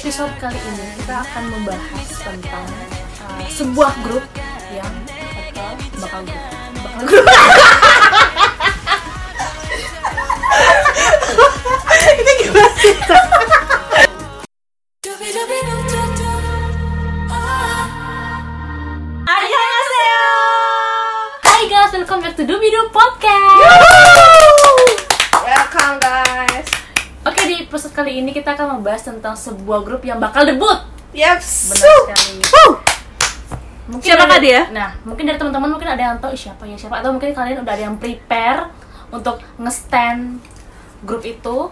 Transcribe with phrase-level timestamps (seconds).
[0.00, 2.68] episode kali ini kita akan membahas tentang
[3.20, 4.24] uh, sebuah grup
[4.72, 4.88] yang
[5.44, 6.40] bakal bakal grup
[6.80, 7.26] bakal grup
[12.16, 12.96] Ini gimana sih?
[21.44, 21.62] Hai
[21.92, 23.84] welcome back to Dubidu Podcast
[25.44, 26.68] Welcome guys.
[27.20, 30.74] Oke, di episode kali ini kita akan membahas tentang sebuah grup yang bakal debut.
[31.14, 31.70] Yaps.
[31.70, 32.42] Benar sekali.
[33.86, 34.60] Mungkin Siapakah dari- dia?
[34.74, 36.98] Nah, mungkin dari teman-teman mungkin ada yang tahu "Ih, siapa ya siapa?
[36.98, 38.70] Atau mungkin kalian udah ada yang prepare
[39.10, 40.42] untuk nge-stand
[41.02, 41.70] grup itu?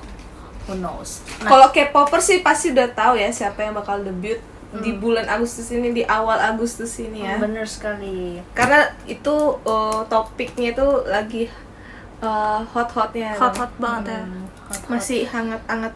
[0.66, 1.27] Who knows?
[1.42, 4.38] Nah, Kalau K-popper sih pasti udah tahu ya siapa yang bakal debut
[4.69, 7.42] di bulan Agustus ini di awal Agustus ini ya.
[7.42, 8.38] bener sekali.
[8.55, 11.42] Karena itu uh, topiknya itu lagi
[12.20, 13.34] uh, hot-hotnya.
[13.34, 14.22] hot-hot banget ya
[14.86, 15.92] Masih hangat-hangat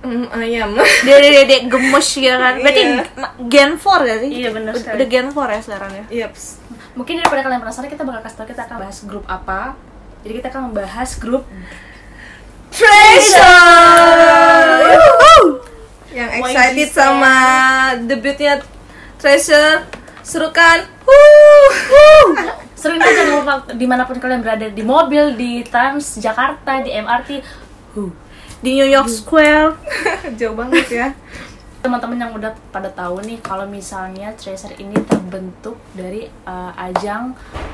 [0.00, 0.70] mm, ayam.
[1.04, 3.02] Dede-dede gemes ya kan Berarti Iya.
[3.14, 4.30] ma- Gen 4 ya sih?
[4.30, 4.94] Iya, Udah- sekali.
[4.96, 6.42] Udah Gen 4 ya sekarang ya Yaps.
[6.92, 9.74] Mungkin daripada kalian penasaran kita bakal kasih tau kita akan bahas grup apa
[10.20, 11.42] Jadi kita akan membahas grup
[12.70, 13.40] Treasure.
[16.10, 17.34] Yang excited sama
[18.00, 18.52] debutnya
[19.16, 19.84] Treasure
[20.20, 20.84] serukan.
[21.02, 21.70] Wuh.
[22.72, 26.90] Seruin aja di mana- di mana pun kalian berada Di mobil, di Trans, Jakarta, di
[26.90, 27.42] MRT
[28.60, 29.74] Di New York Square
[30.38, 31.08] Jauh banget ya.
[31.82, 37.32] Teman-teman yang udah pada tahu nih Kalau misalnya Tracer ini terbentuk dari uh, ajang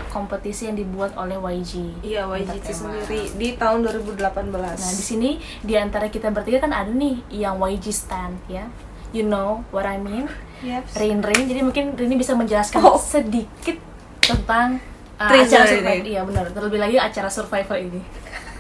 [0.09, 4.17] kompetisi yang dibuat oleh YG Iya, YG itu sendiri di tahun 2018.
[4.55, 8.71] Nah di sini di antara kita bertiga kan ada nih yang YG stand ya
[9.11, 10.97] You know what I mean Yaps.
[10.97, 12.97] Rin Rin jadi mungkin Rini bisa menjelaskan Oh.
[12.97, 13.77] sedikit
[14.21, 14.79] tentang
[15.17, 15.77] uh, Treasure acara ini.
[15.77, 18.01] survival iya benar terlebih lagi acara survival ini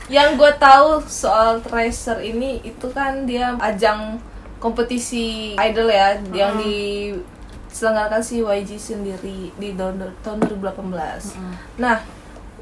[0.06, 4.22] Yang gue tahu soal Tracer ini itu kan dia ajang
[4.62, 11.36] kompetisi idol ya yang diselenggarakan si YG sendiri di tahun, tahun 2018.
[11.82, 12.00] Nah,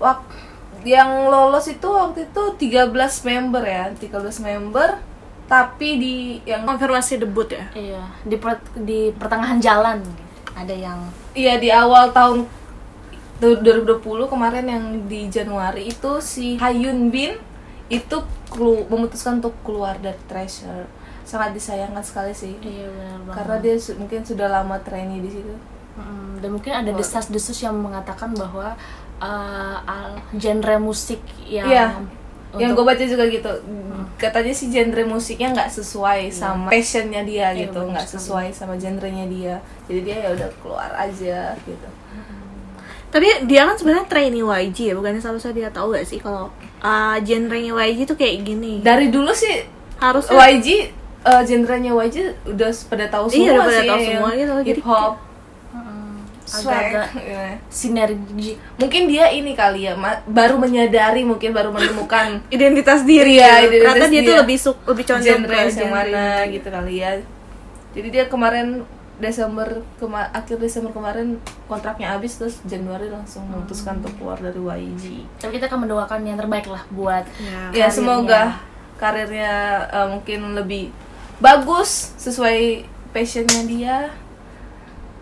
[0.01, 0.25] wak
[0.85, 2.43] yang lolos itu waktu itu
[2.77, 2.93] 13
[3.25, 5.01] member ya, 13 member
[5.45, 6.15] tapi di
[6.49, 7.69] yang Konfirmasi debut ya?
[7.77, 8.03] Iya.
[8.25, 10.01] Di per- di pertengahan jalan.
[10.57, 11.01] Ada yang
[11.35, 12.47] Iya di awal tahun
[13.55, 17.37] 2020 kemarin yang di Januari itu si Hayun Bin
[17.87, 18.17] itu
[18.49, 20.89] kelu- memutuskan untuk keluar dari Treasure.
[21.23, 22.57] Sangat disayangkan sekali sih.
[22.59, 25.55] iya benar Karena dia su- mungkin sudah lama trainee di situ.
[25.95, 28.75] Mm, dan mungkin ada desas-desus yang mengatakan bahwa
[29.19, 31.69] uh, al- genre musik yang.
[32.55, 33.53] Yang untuk- gue baca juga gitu.
[34.15, 39.27] Katanya sih genre musiknya nggak sesuai sama passionnya dia Iya, gitu, nggak sesuai sama genrenya
[39.27, 39.55] dia.
[39.85, 41.89] Jadi dia ya udah keluar aja gitu.
[43.15, 46.51] Tapi dia kan sebenarnya trainee YG ya Bukannya seharusnya dia tahu gak sih kalau
[46.83, 49.63] uh, genrenya YG tuh kayak gini Dari dulu sih
[50.03, 50.91] Harusnya YG
[51.23, 54.83] eh, genrenya YG udah pada tahu semua Iya, udah pada sih tahu semua gitu, hip
[54.83, 55.13] hop
[56.45, 56.93] swag
[57.25, 57.57] Iya.
[57.73, 59.97] sinergi mungkin dia ini kali ya
[60.29, 63.57] baru menyadari mungkin baru menemukan identitas diri Iya, ya.
[63.65, 64.41] identitas Ternyata dia, tuh dia.
[64.45, 67.13] lebih suk lebih condong genre ke yang genre mana gitu kali ya
[67.95, 68.67] jadi dia kemarin
[69.15, 71.39] Desember kema akhir Desember kemarin
[71.71, 75.05] kontraknya habis terus Januari langsung memutuskan untuk keluar dari YG
[75.39, 77.87] tapi kita akan mendoakan yang terbaik lah buat Ya.
[77.87, 78.59] ya semoga
[78.99, 80.91] karirnya eh, mungkin lebih
[81.43, 83.99] bagus sesuai passionnya dia.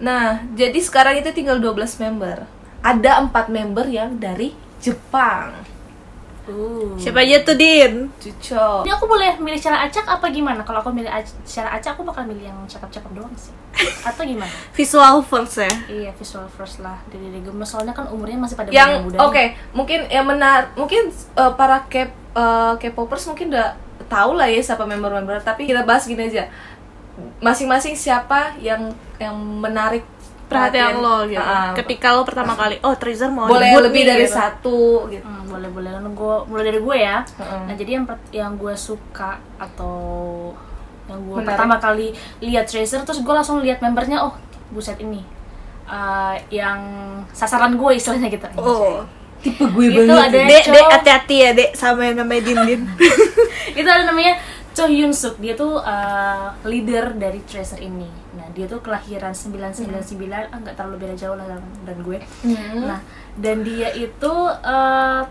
[0.01, 2.45] Nah jadi sekarang itu tinggal 12 member.
[2.83, 4.53] Ada empat member yang dari
[4.83, 5.55] Jepang
[6.49, 6.95] uh.
[6.99, 8.11] Siapa aja tuh Din?
[8.19, 10.63] Cucok Ini aku boleh milih cara acak apa gimana?
[10.67, 13.55] Kalau aku milih ac- cara acak, aku bakal milih yang cakep-cakep doang sih.
[14.09, 14.51] Atau gimana?
[14.75, 16.99] Visual first ya iya, visual first lah.
[17.11, 19.29] Dari dari gemes soalnya kan umurnya masih pada yang muda-muda.
[19.29, 23.75] oke mungkin yang menar mungkin eh, para K eh, K-popers mungkin udah
[24.13, 26.51] tahu lah ya siapa member-member tapi kita bahas gini aja
[27.41, 30.05] masing-masing siapa yang yang menarik
[30.53, 34.25] Perhatian lo gitu Ah, Ketika lo pertama kali Oh Treasure mau boleh lebih nih, dari
[34.25, 34.35] gitu.
[34.35, 37.17] satu gitu Hmm, boleh boleh kan gue mulai dari gue ya.
[37.25, 37.61] Heeh.
[37.65, 39.97] Nah jadi yang yang gue suka atau
[41.05, 41.49] yang gue Menarik.
[41.51, 42.07] pertama kali
[42.41, 44.35] lihat Tracer terus gue langsung lihat membernya oh
[44.69, 45.23] buset ini
[45.85, 46.79] Eh, yang
[47.31, 48.47] sasaran gue istilahnya gitu.
[48.55, 49.03] Oh
[49.39, 52.83] tipe gue Itu ada Dek, dek hati-hati ya dek sama yang namanya Din Din
[53.75, 54.39] itu ada namanya
[54.73, 58.09] Cho Hyun Suk dia tuh uh, leader dari Tracer ini.
[58.33, 62.19] Nah dia tuh kelahiran 999 ah nggak terlalu beda jauh lah dan, dan gue.
[62.45, 62.89] Hmm.
[62.89, 63.01] nah
[63.37, 65.23] dan dia itu uh,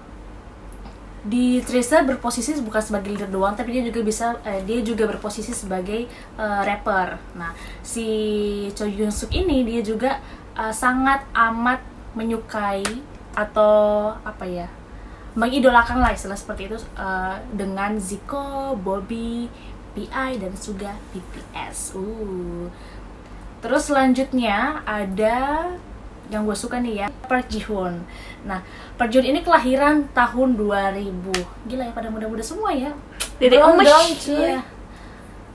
[1.22, 5.54] di Tracer berposisi bukan sebagai leader doang tapi dia juga bisa eh, dia juga berposisi
[5.54, 6.06] sebagai
[6.38, 7.18] uh, rapper.
[7.38, 8.08] Nah si
[8.78, 10.22] Cho Hyun Suk ini dia juga
[10.58, 11.82] uh, sangat amat
[12.14, 12.86] menyukai
[13.32, 14.68] atau apa ya
[15.34, 19.48] mengidolakan lah istilah seperti itu uh, dengan Zico, Bobby,
[19.96, 21.96] BI dan juga BTS.
[21.96, 22.68] Uh.
[23.62, 25.70] Terus selanjutnya ada
[26.32, 28.04] yang gue suka nih ya Park Ji Hoon.
[28.48, 28.64] Nah
[28.96, 31.68] Park Ji Hoon ini kelahiran tahun 2000.
[31.68, 32.96] Gila ya pada muda-muda semua ya.
[33.38, 33.88] Dede Belum Omesh.
[33.88, 34.36] dong, cuy.
[34.40, 34.60] Iya.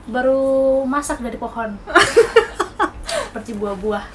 [0.07, 0.41] Baru
[0.87, 1.75] masak dari pohon.
[3.27, 4.05] Seperti buah-buah.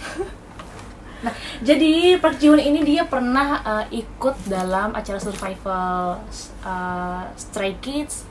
[1.22, 6.19] Nah, jadi Park Ji Hoon ini dia pernah uh, ikut dalam acara survival
[6.66, 8.26] uh, Stray Kids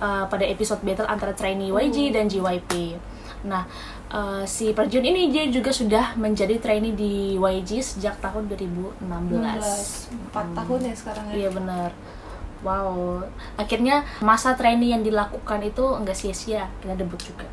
[0.00, 2.96] uh, pada episode battle antara trainee YG dan JYP.
[3.44, 3.68] Nah,
[4.10, 8.48] uh, si Park Ji Hoon ini dia juga sudah menjadi trainee di YG sejak tahun
[8.56, 9.04] 2016.
[9.04, 11.90] 16 4 tahun ya sekarang ya Iya benar.
[12.58, 13.22] Wow,
[13.54, 17.46] akhirnya masa trainee yang dilakukan itu enggak sia-sia, kita debut juga.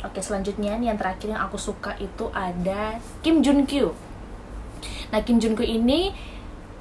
[0.00, 3.92] Oke, selanjutnya nih yang terakhir yang aku suka itu ada Kim Jun Kyu.
[5.12, 6.16] Nah, Kim Jun Kyu ini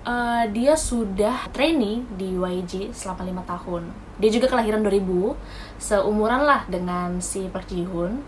[0.08, 3.92] eh, dia sudah trainee di YG selama lima tahun.
[4.24, 5.36] Dia juga kelahiran 2000,
[5.84, 8.24] seumuran lah dengan si Park Ji Hoon.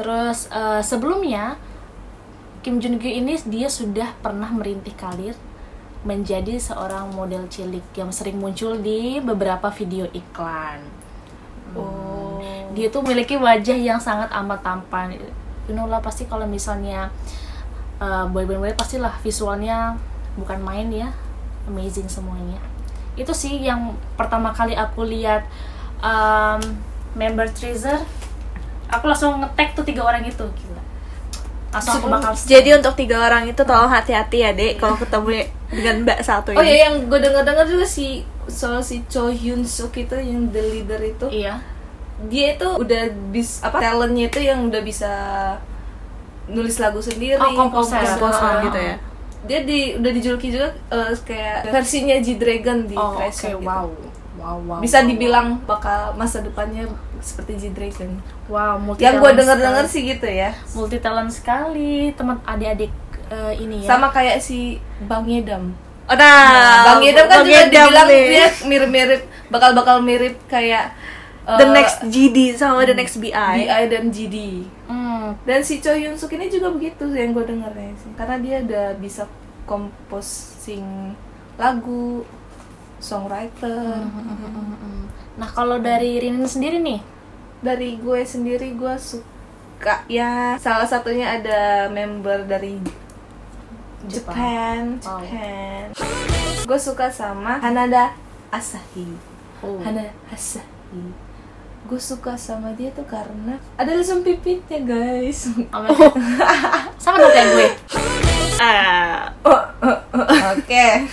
[0.00, 1.60] Terus eh, sebelumnya
[2.64, 5.36] Kim Jun Kyu ini dia sudah pernah merintih karir
[6.08, 10.80] menjadi seorang model cilik yang sering muncul di beberapa video iklan.
[11.76, 12.07] oh
[12.76, 15.16] Dia tuh memiliki wajah yang sangat amat tampan.
[15.68, 17.12] You know lah pasti kalau misalnya
[18.00, 19.96] uh, boyband boyband pastilah visualnya
[20.36, 21.12] bukan main ya,
[21.68, 22.60] amazing semuanya.
[23.18, 25.44] Itu sih yang pertama kali aku lihat
[26.00, 26.60] um,
[27.18, 28.00] member teaser,
[28.88, 30.82] aku langsung ngetek tuh tiga orang itu gila.
[31.68, 35.94] Langsung aku bakal Jadi untuk tiga orang itu tolong hati-hati ya dek kalau ketemu dengan
[36.08, 36.58] mbak satu ini.
[36.58, 40.64] Oh ya yang gue denger-dengar juga si soal si Cho Hyun Suk itu yang the
[40.64, 41.60] leader itu iya.
[42.26, 45.12] Dia itu udah bis apa talentnya itu yang udah bisa
[46.48, 48.00] nulis lagu sendiri Oh, komposer.
[48.00, 48.64] Komposer Ah.
[48.64, 48.96] gitu ya.
[49.40, 53.62] dia di udah dijuluki juga eh, kayak versinya G Dragon di Oh, oke, Treasure gitu.
[53.62, 53.86] wow.
[54.34, 54.78] Wow, wow.
[54.78, 56.86] bisa wow, dibilang bakal masa depannya
[57.18, 59.94] seperti G Dragon wow, multi yang gue talent denger-denger sekali.
[59.94, 62.90] sih gitu ya multi talent sekali teman adik-adik
[63.28, 63.88] eh, ini ya.
[63.88, 65.70] sama kayak si Bang Yedam
[66.08, 68.24] Oh, nah, Bang Yedam kan Bang juga Yedam dibilang nih.
[68.26, 70.96] dia mirip-mirip bakal-bakal mirip kayak
[71.48, 73.32] the eh, next GD sama the next BI.
[73.32, 74.36] BI dan GD
[74.84, 78.12] Hmm, Dan si Cho Hyun Suk ini juga begitu yang gue dengernya sih.
[78.12, 79.24] Karena dia udah bisa
[79.64, 81.12] composing
[81.56, 82.24] lagu,
[82.98, 84.04] songwriter.
[85.34, 87.00] Nah, kalau dari Rinin sendiri nih,
[87.58, 92.78] Dari gue sendiri gue suka ya salah satunya ada member dari
[94.06, 95.18] Japan, Wow.
[95.20, 95.84] Japan.
[96.62, 98.14] Gue suka sama Hanada
[98.48, 99.10] Asahi.
[99.60, 101.27] oh, Hanada Asahi.
[101.88, 105.48] Gue suka sama dia tuh karena ada lesung pipitnya guys.
[105.72, 106.12] oh.
[107.02, 107.68] sama dong kayak gue.
[108.60, 109.32] Ah,
[110.52, 110.86] Oke.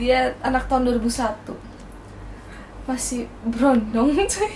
[0.00, 1.52] Dia anak tahun 2001.
[2.88, 4.52] Masih brondong cuy.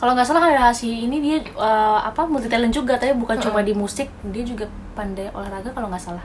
[0.00, 3.60] Kalau nggak salah ada si ini dia eh, apa multi talent juga, tapi bukan cuma
[3.60, 4.66] di musik, dia juga
[4.96, 6.24] pandai olahraga kalau nggak salah.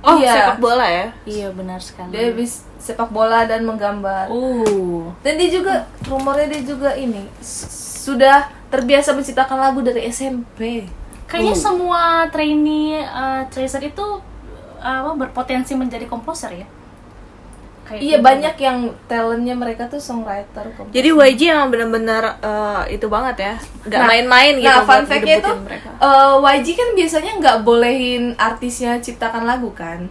[0.00, 0.32] Oh Iya.
[0.34, 1.06] sepak bola ya.
[1.24, 2.10] Iya benar sekali.
[2.10, 4.28] Dia habis sepak bola dan menggambar.
[4.28, 10.86] Uh, Dan dia juga rumornya dia juga ini sudah terbiasa menciptakan lagu dari SMP.
[11.26, 11.58] kayaknya Uh.
[11.58, 12.00] semua
[12.30, 14.06] trainee eh, tracer itu
[14.78, 16.66] eh, apa berpotensi menjadi komposer ya.
[17.86, 18.26] Kayak Iya gitu.
[18.26, 20.66] banyak yang talentnya mereka tuh songwriter.
[20.74, 20.90] komposer.
[20.90, 24.66] Jadi YG emang bener-bener eh, itu banget ya, nggak Nah, main-main gitu.
[24.68, 25.88] Nah, fun tuh mereka.
[25.96, 30.10] eh, YG kan biasanya nggak bolehin artisnya ciptakan lagu kan.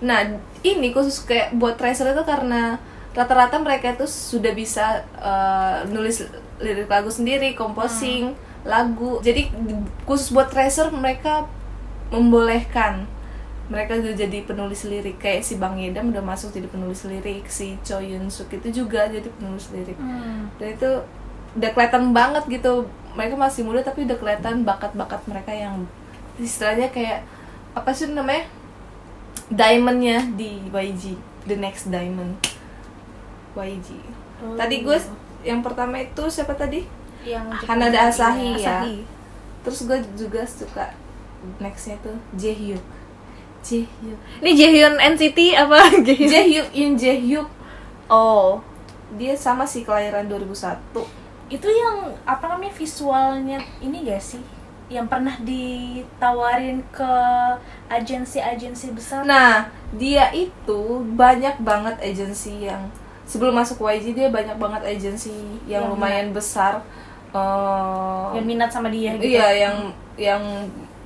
[0.00, 0.18] Nah,
[0.60, 2.82] ini khusus kayak buat Tracer itu karena
[3.12, 6.26] rata-rata mereka itu sudah bisa eh, nulis
[6.58, 9.18] lirik lagu sendiri, composing lagu.
[9.20, 11.46] Jadi di- khusus buat Tracer mereka
[12.10, 13.06] membolehkan
[13.72, 15.16] mereka udah jadi penulis lirik.
[15.16, 19.08] Kayak si Bang Yedam udah masuk jadi penulis lirik si Choi Yun Suk itu juga
[19.08, 19.96] jadi penulis lirik.
[19.96, 20.52] Hmm.
[20.60, 20.90] dan itu
[21.56, 22.84] udah kelihatan banget gitu.
[23.12, 25.88] Mereka masih muda tapi udah kelihatan bakat-bakat mereka yang
[26.36, 27.24] istilahnya kayak
[27.72, 28.44] apa sih namanya?
[29.48, 32.36] Diamondnya di YG the next diamond.
[33.52, 33.88] YG
[34.42, 34.58] Oh.
[34.58, 34.98] tadi gue
[35.46, 36.82] yang pertama itu siapa tadi?
[37.22, 38.82] Yang Hanada Asahi ya.
[38.82, 39.06] Asahi.
[39.62, 40.90] terus gue juga suka
[41.62, 42.82] nextnya tuh Jaehyuk
[43.62, 45.78] Jaehyuk Ini Jaehyun NCT apa?
[46.06, 46.28] Jaehyun?
[46.28, 47.48] Jaehyuk Yoon Jaehyuk.
[48.06, 48.60] Oh,
[49.14, 54.40] dia sama sih kelahiran 2001 itu yang apa namanya visualnya ini gak sih?
[54.88, 57.12] Yang pernah ditawarin ke
[57.88, 59.20] agensi-agensi besar?
[59.22, 60.80] Nah, dia itu
[61.12, 62.88] banyak banget agensi yang
[63.24, 65.32] sebelum masuk YG dia banyak banget agensi
[65.64, 66.80] yang Yang lumayan besar.
[67.32, 69.24] eh, yang minat sama dia gitu?
[69.32, 69.76] iya, yang
[70.20, 70.42] yang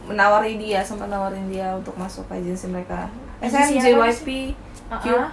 [0.06, 3.10] menawari dia, sempat nawarin dia untuk masuk agensi mereka.
[3.38, 4.28] SM, Agensi apa JYP,
[4.88, 5.28] Uh-uh.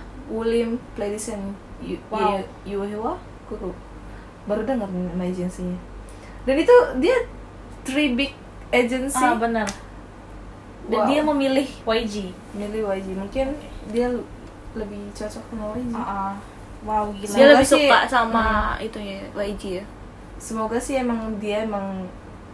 [0.93, 1.53] Pledisen.
[1.79, 2.39] Yu, Wow.
[2.63, 3.13] Yu- Yuhewa
[3.45, 3.75] Gue
[4.43, 5.75] baru dengar nama agensinya
[6.43, 7.15] dan itu dia
[7.83, 8.31] three big
[8.69, 9.67] agency ah benar
[10.85, 11.07] dan Wow.
[11.07, 12.15] dia memilih YG
[12.51, 13.47] milih YG mungkin
[13.87, 14.07] dia
[14.73, 16.33] lebih cocok sama YG Ah, ah.
[16.83, 18.43] wow gila dia lebih sih- suka sama
[18.79, 19.85] itu ya YG ya
[20.35, 22.03] semoga sih emang dia emang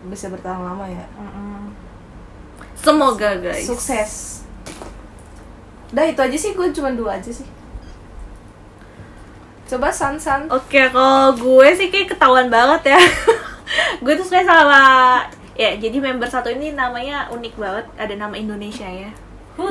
[0.06, 1.74] bisa bertahan lama ya Mm-mm.
[2.80, 4.44] Semoga guys sukses
[5.90, 7.48] dah itu aja sih gue cuma dua aja sih
[9.70, 13.00] coba San San Oke, kalau gue sih kayak ketahuan banget ya.
[14.04, 14.82] gue tuh suka sama
[15.54, 19.14] ya jadi member satu ini namanya unik banget, ada nama Indonesia ya.
[19.62, 19.70] Who-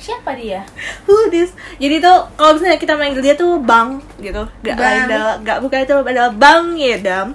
[0.00, 0.64] siapa dia
[1.04, 1.52] Who this?
[1.76, 4.42] Jadi tuh kalau misalnya kita manggil dia tuh Bang gitu.
[4.64, 4.82] Gak Bang.
[4.82, 7.26] lain adalah gak bukan itu adalah Bang Yedam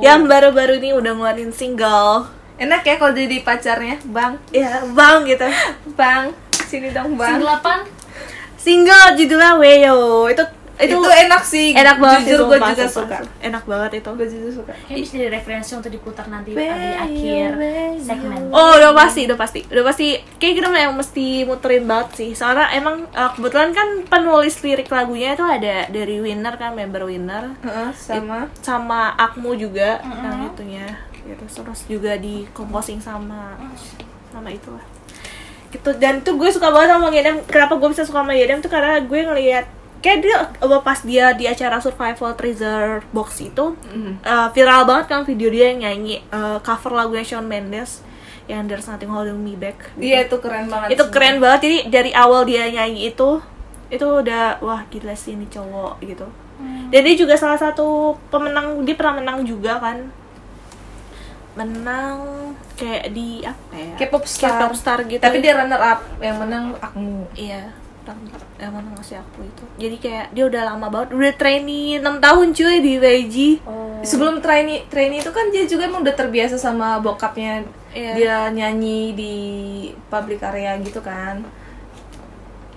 [0.00, 2.26] yang baru-baru ini udah ngeluarin single.
[2.56, 5.44] Enak ya kalau jadi pacarnya bang Ya, Bang gitu.
[5.92, 7.80] bang sini dong bang single apaan?
[8.56, 10.26] Single judulnya Weyo.
[10.26, 10.42] Itu
[10.76, 13.16] itu, itu, enak sih enak banget jujur gue juga sumpah.
[13.16, 14.10] suka Enak banget itu.
[14.12, 17.50] gue jujur suka Kayak bisa jadi referensi untuk diputar nanti di akhir
[17.96, 18.52] segmen.
[18.52, 20.06] Oh udah pasti, udah pasti, udah pasti.
[20.36, 22.30] Kayak kita memang mesti muterin banget sih.
[22.36, 27.56] Soalnya emang uh, kebetulan kan penulis lirik lagunya itu ada dari Winner kan, member Winner,
[27.64, 30.84] Heeh, sama sama Akmu juga yang itunya.
[31.26, 31.44] Gitu.
[31.44, 33.58] Terus juga di composing sama
[34.30, 34.82] sama itulah.
[35.68, 35.90] Gitu.
[35.98, 37.42] Dan tuh gue suka banget sama Yedam.
[37.44, 39.66] Kenapa gue bisa suka sama Yedam tuh karena gue ngelihat
[39.96, 40.36] kayak dia
[40.80, 44.22] pas dia di acara Survival Treasure Box itu Mhm.
[44.22, 48.06] uh, viral banget kan video dia yang nyanyi uh, cover lagunya Shawn Mendes
[48.46, 49.90] yang There's Nothing Holding Me Back.
[49.98, 51.10] Iya itu keren banget Itu sih.
[51.10, 51.60] keren banget.
[51.66, 53.42] Jadi dari awal dia nyanyi itu
[53.86, 56.26] itu udah wah gila sih ini cowok gitu.
[56.88, 60.06] Dan dia juga salah satu pemenang dia pernah menang juga kan.
[61.56, 62.18] Menang
[62.76, 63.94] kayak di apa ya?
[63.98, 64.60] K-pop star.
[64.60, 65.18] K-pop star gitu.
[65.18, 67.72] tapi dia runner up yang menang Akmu iya
[68.56, 72.46] yang mana ngasih aku itu jadi kayak dia udah lama banget udah trainee 6 tahun
[72.54, 73.36] cuy di YG
[73.66, 73.98] Oh.
[74.00, 78.12] sebelum trainee trainee itu kan dia juga emang udah terbiasa sama bokapnya Iya.
[78.14, 79.34] dia nyanyi di
[80.06, 81.42] public area gitu kan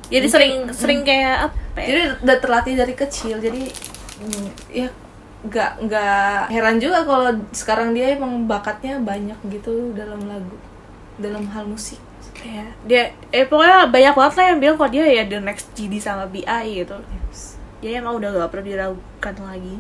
[0.09, 1.86] jadi sering sering kayak apa ya?
[1.86, 3.63] jadi udah terlatih dari kecil jadi
[4.17, 4.89] mm, ya
[5.39, 10.55] nggak nggak heran juga kalau sekarang dia emang bakatnya banyak gitu dalam lagu
[11.15, 12.00] dalam hal musik
[12.39, 13.03] Iya, dia
[13.36, 16.67] eh pokoknya banyak banget lah yang bilang kalau dia ya the next GD sama BI
[16.72, 16.96] gitu.
[17.84, 19.75] Jadi emang udah gak perlu diragukan lagi.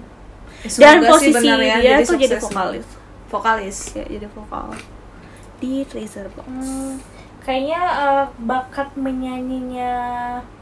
[0.67, 2.87] Ya, Dan sih posisi benar ya, dia tuh jadi vokalis.
[3.31, 4.75] vokalis Ya, jadi vokal
[5.63, 6.47] di Tracer Box.
[6.47, 6.99] Hmm,
[7.43, 9.93] kayaknya eh, bakat menyanyinya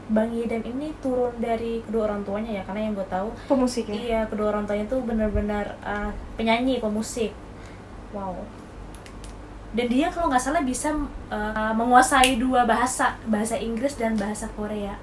[0.08, 3.94] Bang Yedam ini turun dari kedua orang tuanya ya karena yang gue tahu pemusik ya?
[3.94, 7.34] iya kedua orang tuanya tuh benar-benar eh, penyanyi pemusik.
[8.14, 8.40] Wow.
[9.68, 10.94] Dan dia kalau nggak salah bisa
[11.28, 14.96] eh, menguasai dua bahasa bahasa Inggris dan bahasa Korea.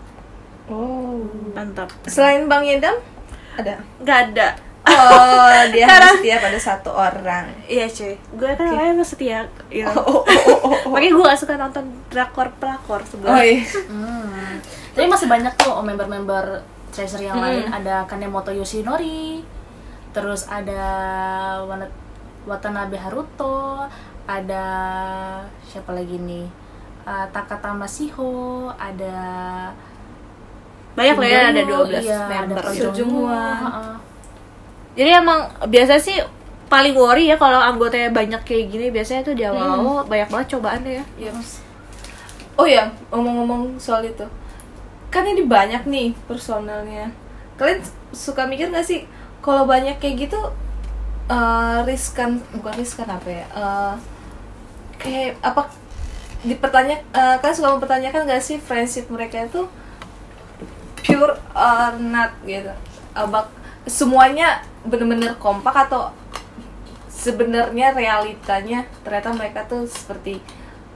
[0.65, 1.22] Oh.
[1.53, 1.94] Mantap.
[2.10, 2.98] selain bang Yedam
[3.55, 3.75] ada?
[4.03, 4.48] Gak ada.
[4.85, 9.39] Oh dia Karena- harus setia pada satu orang Iya cuy, gue kan orangnya emang setia.
[9.67, 9.89] Ya.
[9.89, 10.89] oh, oh, oh, oh, oh.
[10.93, 13.41] Makanya gue gak suka nonton drakor pelakor oh sebenarnya.
[13.41, 14.61] iya Hmm.
[14.93, 17.67] Tapi masih banyak tuh member-member Tracer yang lain.
[17.67, 19.43] Ada Kanemoto Yoshinori,
[20.15, 20.79] terus ada
[22.45, 23.83] Watanabe Haruto,
[24.23, 24.65] ada
[25.65, 26.47] siapa lagi nih?
[27.03, 29.17] Uh, Takata Masiho, ada
[30.95, 32.63] Banyak lah ya, ada Kim 12 iya, member.
[32.63, 34.04] ada
[34.95, 36.15] Jadi emang biasa sih
[36.65, 40.91] paling worry ya kalau anggotanya banyak kayak gini biasanya tuh di awal banyak banget cobaannya
[40.99, 41.05] ya.
[41.29, 41.61] Yes.
[42.55, 44.23] Oh ya, ngomong-ngomong soal itu,
[45.11, 47.11] kan ini banyak nih personalnya.
[47.59, 47.83] Kalian
[48.15, 49.03] suka mikir gak sih
[49.43, 50.39] kalau banyak kayak gitu
[51.27, 53.45] eh, riskan, bukan riskan apa ya?
[53.51, 53.93] eh,
[54.95, 55.67] kayak apa?
[56.47, 59.67] Dipertanya, eh, kalian suka mempertanyakan gak sih friendship mereka itu
[60.95, 62.71] pure or not gitu?
[63.11, 63.51] Abak
[63.83, 66.13] semuanya bener-bener kompak atau
[67.09, 70.37] sebenarnya realitanya ternyata mereka tuh seperti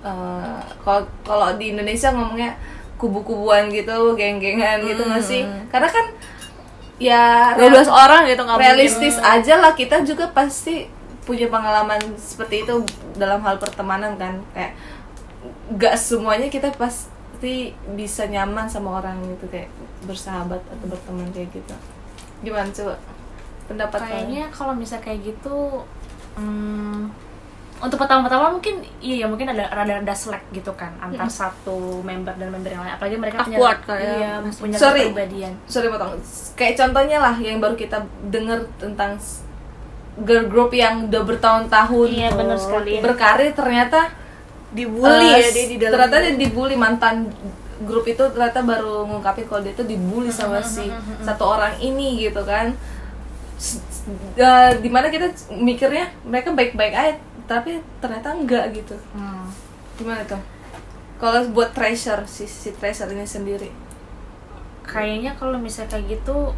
[0.05, 2.53] eh, kalau kalau di Indonesia ngomongnya
[2.99, 5.47] kubu-kubuan gitu, geng-gengan gitu nggak sih?
[5.71, 6.05] Karena kan
[6.99, 10.91] ya 12 orang gitu nggak realistis aja lah kita juga pasti
[11.23, 12.83] punya pengalaman seperti itu
[13.15, 14.43] dalam hal pertemanan kan.
[14.51, 14.75] Kayak
[15.71, 19.71] nggak semuanya kita pasti bisa nyaman sama orang gitu kayak
[20.03, 21.75] bersahabat atau berteman kayak gitu.
[22.43, 22.99] Gimana coba
[23.69, 23.99] pendapat?
[24.01, 25.85] Kayaknya kalau misal kayak gitu,
[26.35, 27.13] hmm,
[27.79, 32.51] untuk pertama-tama mungkin iya mungkin ada rada rada slack gitu kan antar satu member dan
[32.51, 32.91] member yang lain.
[32.99, 35.07] Apalagi mereka punya kayak iya, punya Sorry.
[35.07, 35.53] kepribadian.
[35.63, 36.19] sorry potong
[36.59, 39.15] kayak contohnya lah yang baru kita denger tentang
[40.27, 42.99] girl group yang udah bertahun-tahun Iya, benar sekali.
[42.99, 44.11] berkarir ternyata
[44.75, 47.31] dibully eh, ya dia di dalam ternyata dia dibully mantan
[47.87, 50.91] grup itu ternyata baru ngungkapin kalau dia tuh dibully sama si
[51.23, 52.75] satu orang ini gitu kan
[54.35, 57.13] Eh, di mana kita mikirnya mereka baik-baik aja
[57.43, 58.95] tapi ternyata enggak gitu.
[59.11, 59.45] Hmm.
[59.93, 60.39] gimana tuh?
[61.19, 63.67] Kalau buat treasure si si treasure ini sendiri.
[64.81, 66.55] Kayaknya kalau misalnya kayak gitu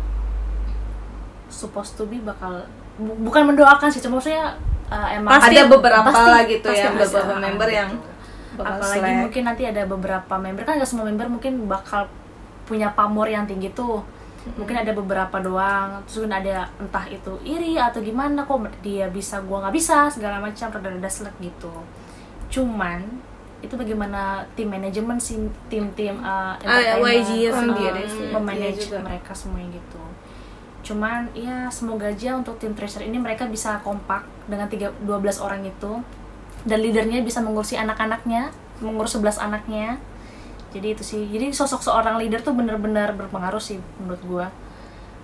[1.49, 2.63] supposed to be bakal
[2.95, 4.55] bu- bukan mendoakan sih cuma maksudnya
[4.87, 7.89] uh, emang Pasti- ada beberapa pasti- lah gitu pasti ya beberapa member yang
[8.53, 9.19] bakal apalagi slack.
[9.19, 12.07] mungkin nanti ada beberapa member kan nggak semua member mungkin bakal
[12.63, 13.99] punya pamor yang tinggi tuh
[14.57, 19.37] mungkin ada beberapa doang terus mungkin ada entah itu iri atau gimana kok dia bisa
[19.45, 21.73] gua nggak bisa segala macam rada-rada selek gitu.
[22.49, 23.05] Cuman
[23.61, 25.37] itu bagaimana tim manajemen sih
[25.69, 26.57] tim-tim uh,
[26.97, 27.61] YG uh,
[28.33, 30.01] memanage mereka semuanya gitu.
[30.81, 35.61] Cuman ya semoga aja untuk tim Treasure ini mereka bisa kompak dengan tiga 12 orang
[35.61, 36.01] itu
[36.65, 38.49] dan leadernya bisa mengurusi anak-anaknya
[38.81, 40.01] mengurus 11 anaknya
[40.71, 44.47] jadi itu sih jadi sosok seorang leader tuh benar-benar berpengaruh sih menurut gua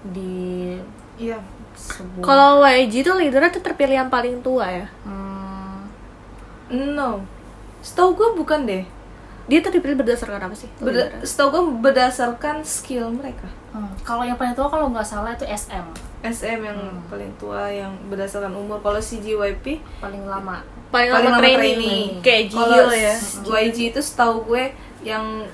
[0.03, 0.75] di
[1.17, 1.41] iya
[1.77, 4.87] sebuah Kalau YG tuh leadernya tuh terpilih yang paling tua ya.
[5.05, 5.85] Hmm,
[6.69, 7.21] no
[7.85, 8.83] setahu gue bukan deh
[9.47, 10.67] Dia tuh dipilih berdasarkan apa sih?
[10.83, 11.23] Leadernya?
[11.23, 14.03] setahu gue berdasarkan skill mereka hmm.
[14.03, 15.85] kalau yang paling tua kalau nggak salah itu SM
[16.25, 21.37] SM yang paling tua yang berdasarkan umur kalau si JYP paling lama paling, paling lama
[21.37, 21.59] lama training.
[21.61, 22.05] training.
[22.25, 22.43] Kayak
[22.97, 23.15] ya.
[23.45, 24.73] YG itu setahu gue
[25.07, 25.47] yang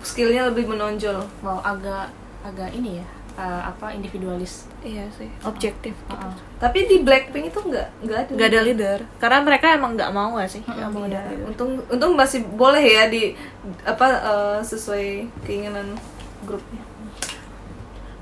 [0.00, 2.08] skillnya lebih menonjol wow agak
[2.46, 5.92] agak ini ya uh, apa individualis Iya sih, objektif.
[5.92, 6.08] Gitu.
[6.08, 6.32] Uh-uh.
[6.56, 10.40] tapi di Blackpink itu nggak nggak ada Gak ada leader, karena mereka emang nggak mau
[10.40, 10.64] gak sih?
[10.64, 11.46] Nggak mau Iya, ada leader.
[11.52, 13.36] untung untung masih boleh ya di
[13.84, 16.00] apa eh, sesuai keinginan
[16.48, 16.80] grupnya.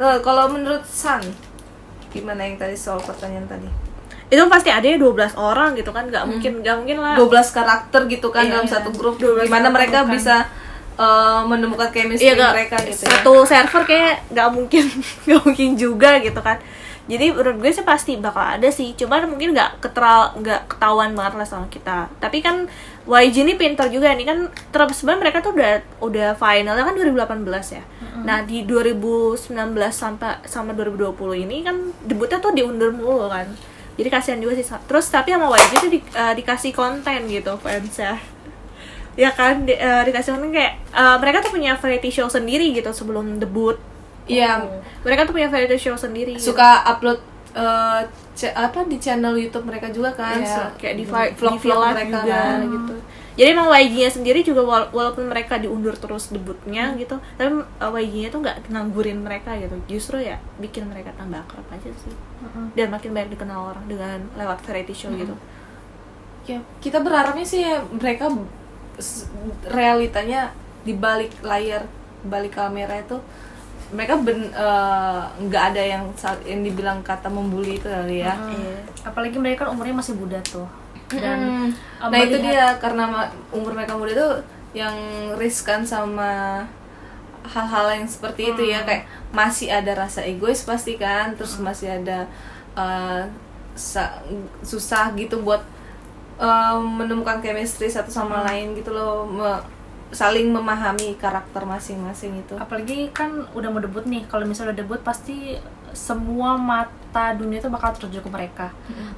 [0.02, 1.22] Nah, kalau menurut San
[2.10, 3.70] gimana yang tadi soal pertanyaan tadi?
[4.34, 7.14] Itu pasti ada ya 12 orang gitu kan, nggak mungkin nggak mungkin lah.
[7.14, 8.74] 12 karakter gitu kan Iya, dalam iya.
[8.82, 10.36] satu grup 12 gimana mereka karakter, bisa
[10.98, 13.10] eh, menemukan chemistry Iya nggak mereka gitu ya.
[13.14, 14.84] satu server kayak nggak mungkin
[15.24, 16.58] nggak mungkin juga gitu kan.
[17.08, 21.34] Jadi menurut gue sih pasti bakal ada sih, cuman mungkin nggak keteral nggak ketahuan banget
[21.34, 22.04] lah sama kita.
[22.18, 22.68] Tapi kan
[23.08, 27.48] YG ini pintar juga nih kan terus sebenarnya mereka tuh udah udah finalnya kan 2018
[27.72, 27.84] ya.
[28.20, 29.40] Nah di 2019
[29.88, 33.48] sampai sama 2020 ini kan debutnya tuh diundur mulu kan.
[33.96, 34.68] Jadi kasihan juga sih.
[34.68, 38.20] Terus tapi sama YG tuh di- eh, dikasih konten gitu fansnya
[39.18, 42.86] ya kan di, eh, dikasih konten kayak eh, mereka tuh punya variety show sendiri gitu
[42.88, 43.74] sebelum debut.
[44.24, 44.62] Iya,
[45.02, 46.32] mereka tuh punya variety show sendiri.
[46.32, 46.48] Gitu.
[46.48, 47.18] suka upload
[47.50, 48.00] eh,
[48.36, 50.36] ca- apa di channel YouTube mereka juga kan.
[50.36, 52.58] Iya, So- kayak di, vlog vi- di vlog villa mereka juga kan.
[52.62, 52.94] gitu.
[53.34, 58.28] Jadi emang YG-nya sendiri juga wala- walaupun mereka diundur terus debutnya gitu tapi eh, YG-nya
[58.28, 59.74] tuh nggak nganggurin mereka gitu.
[59.88, 62.14] Justru ya bikin mereka tambah akrab aja sih.
[62.74, 65.34] Dan makin banyak dikenal orang dengan lewat variety show gitu.
[66.46, 68.28] Ya kita berharapnya sih ya mereka
[69.66, 70.50] realitanya
[70.82, 71.84] di balik layar
[72.20, 73.16] balik kamera itu
[73.88, 78.36] mereka ben- eh, nggak ada yang saat yang dibilang kata membuli itu kali ya.
[78.36, 78.84] Iya.
[79.02, 80.68] apalagi mereka kan umurnya masih muda tuh.
[81.08, 81.68] Dan Hmm.
[82.04, 83.08] uh, nah itu dia karena
[83.48, 84.32] umur mereka muda tuh
[84.76, 84.92] yang
[85.34, 86.60] riskan sama
[87.48, 88.84] hal-hal yang seperti itu ya.
[88.84, 92.28] Kayak masih ada rasa egois pasti kan terus masih ada
[92.76, 93.22] eh,
[93.72, 94.20] sa-
[94.60, 95.64] susah gitu buat
[96.78, 99.64] menemukan chemistry satu sama lain gitu loh me-
[100.08, 102.54] saling memahami karakter masing-masing itu.
[102.56, 105.58] Apalagi kan udah mau debut nih kalau misalnya udah debut pasti
[105.90, 108.72] semua mata dunia itu bakal tertuju ke mereka.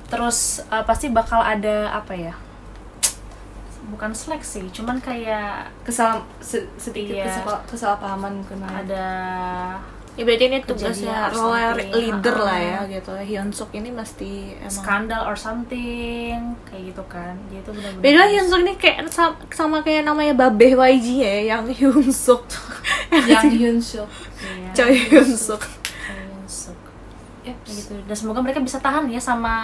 [0.06, 2.34] Terus uh, pasti bakal ada apa ya?
[3.86, 7.26] Bukan seleksi cuman kayak kesal se- sedikit Iya.
[7.26, 8.80] kesal- kesalahpahaman mungkin lah.
[8.80, 9.06] ada
[10.20, 11.64] Ya berarti ini tugasnya role
[11.96, 12.92] leader lah ya Ha-ha.
[12.92, 13.12] gitu.
[13.16, 18.22] Hyun Suk ini mesti emang skandal or something kayak gitu kan dia itu benar-benar Beda
[18.28, 22.44] Hyun Suk ini kayak sama, sama kayak namanya Babe YG ya, yang Hyun Suk.
[23.08, 25.64] yang Hyun Suk Iya, Choi Hyun Suk.
[27.64, 29.54] Gitu dan semoga mereka bisa tahan ya sama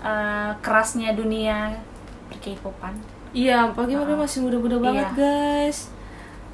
[0.00, 1.76] uh, kerasnya dunia
[2.26, 2.96] per-K-popan
[3.30, 4.82] Iya, apalagi mereka masih muda-muda Iya.
[4.82, 5.78] banget, guys.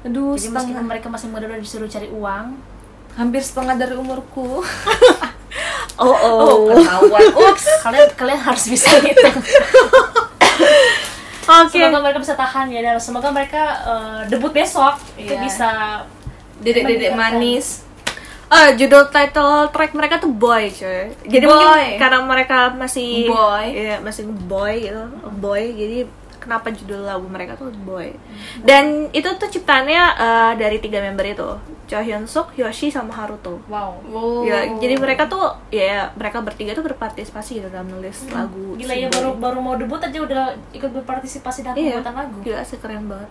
[0.03, 2.45] Aduh, jadi setengah, meskipun mereka masih muda udah disuruh cari uang
[3.17, 4.61] hampir setengah dari umurku.
[5.97, 6.69] Oh oh.
[6.69, 7.25] ketahuan.
[7.49, 7.65] Ups.
[7.81, 9.17] kalian kalian harus bisa gitu
[11.47, 11.73] Oke.
[11.73, 15.41] semoga mereka bisa tahan ya dan semoga mereka uh, debut besok itu Iya.
[15.41, 15.69] bisa
[16.61, 17.81] Dedek-dedek manis.
[18.45, 21.09] Ah, judul title track mereka tuh Boy, coy.
[21.25, 21.53] Jadi Boy.
[21.53, 23.65] mungkin karena mereka masih Boy.
[23.73, 25.03] Iya, masih boy gitu.
[25.37, 25.73] Boy.
[25.73, 25.97] Jadi
[26.47, 28.15] kenapa judul lagu mereka tuh Boy.
[28.63, 31.49] Dan itu tuh ciptaannya eh, dari tiga member itu.
[31.87, 33.59] Cho Hyun Suk, Yoshi sama Haruto.
[33.67, 34.43] wow Oh.
[34.43, 38.75] Ya, jadi mereka tuh ya mereka bertiga tuh berpartisipasi gitu dalam nulis lagu.
[38.75, 42.63] gila ya baru baru mau debut aja udah ikut berpartisipasi dalam Iya, pembuatan lagu gila
[42.63, 43.29] sih keren banget.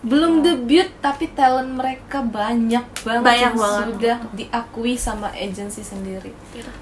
[0.00, 3.80] Belum debut tapi talent mereka banyak banget Banyak yang banget.
[3.84, 6.32] sudah diakui sama agency sendiri.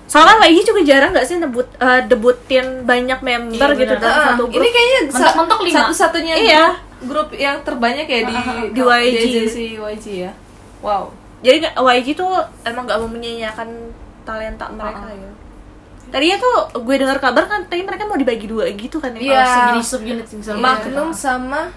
[0.07, 3.99] Soalnya YG juga jarang gak sih debut eh, debutin banyak member Iya, gitu bener.
[4.01, 4.57] dalam Ah, satu grup.
[4.57, 5.77] ini kayaknya Mentok-mentok lima.
[5.81, 6.65] satu-satunya Iya.
[7.01, 8.35] grup, yang terbanyak ya di
[8.71, 9.25] Di YG.
[9.49, 10.33] di YG ya.
[10.79, 11.11] Wow.
[11.41, 12.31] Jadi nggak- YG tuh
[12.63, 13.69] emang gak mau menyanyiakan
[14.23, 15.19] talenta mereka Uh-uh.
[15.19, 15.31] ya.
[16.09, 19.21] Tadinya tuh gue dengar kabar kan tadi mereka mau dibagi dua gitu kan ya.
[19.21, 19.43] Iya.
[19.43, 20.63] Oh, jadi sub unit misalnya.
[20.63, 21.75] Magnum sama